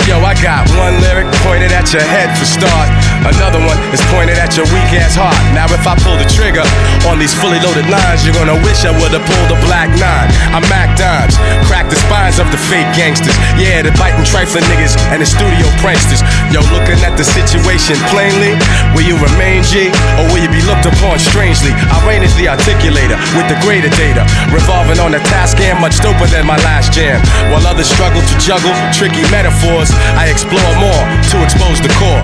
Yo, 0.06 0.20
I 0.20 0.34
got 0.42 0.68
one 0.76 1.00
lyric 1.00 1.26
pointed 1.42 1.72
at 1.72 1.92
your 1.92 2.02
head 2.02 2.36
for 2.38 2.44
start. 2.44 3.05
Another 3.24 3.62
one 3.62 3.78
is 3.94 4.02
pointed 4.12 4.36
at 4.36 4.56
your 4.56 4.66
weak 4.74 4.90
ass 4.98 5.16
heart. 5.16 5.36
Now, 5.56 5.70
if 5.72 5.86
I 5.88 5.96
pull 6.04 6.16
the 6.20 6.28
trigger 6.28 6.64
on 7.08 7.18
these 7.18 7.32
fully 7.32 7.58
loaded 7.64 7.88
lines, 7.88 8.22
you're 8.24 8.36
gonna 8.36 8.58
wish 8.62 8.84
I 8.84 8.92
would've 8.92 9.24
pulled 9.24 9.50
a 9.52 9.58
black 9.66 9.90
nine. 9.98 10.28
I'm 10.54 10.64
Mac 10.70 10.94
Dimes, 10.94 11.34
crack 11.66 11.90
the 11.90 11.98
spines 11.98 12.38
of 12.38 12.48
the 12.54 12.60
fake 12.70 12.88
gangsters. 12.94 13.34
Yeah, 13.58 13.82
the 13.82 13.92
biting 13.98 14.24
trifling 14.24 14.64
niggas 14.70 14.94
and 15.10 15.20
the 15.20 15.28
studio 15.28 15.66
pranksters. 15.82 16.22
Yo, 16.54 16.62
looking 16.72 16.96
at 17.02 17.18
the 17.18 17.26
situation 17.26 17.98
plainly, 18.14 18.54
will 18.94 19.06
you 19.06 19.16
remain 19.18 19.66
G 19.66 19.90
or 20.20 20.24
will 20.30 20.40
you 20.40 20.50
be 20.52 20.62
looked 20.64 20.86
upon 20.86 21.18
strangely? 21.18 21.74
I 21.74 21.98
reign 22.06 22.22
as 22.22 22.32
the 22.38 22.46
articulator 22.46 23.18
with 23.34 23.50
the 23.50 23.58
greater 23.66 23.90
data, 23.98 24.22
revolving 24.54 25.02
on 25.02 25.14
a 25.18 25.22
task 25.34 25.58
and 25.58 25.76
much 25.82 25.98
doper 25.98 26.30
than 26.30 26.46
my 26.46 26.56
last 26.62 26.94
jam. 26.94 27.18
While 27.50 27.66
others 27.66 27.90
struggle 27.90 28.22
to 28.22 28.34
juggle 28.38 28.72
tricky 28.94 29.26
metaphors, 29.34 29.90
I 30.14 30.30
explore 30.30 30.72
more 30.78 31.02
to 31.34 31.36
expose 31.42 31.82
the 31.82 31.90
core. 31.98 32.14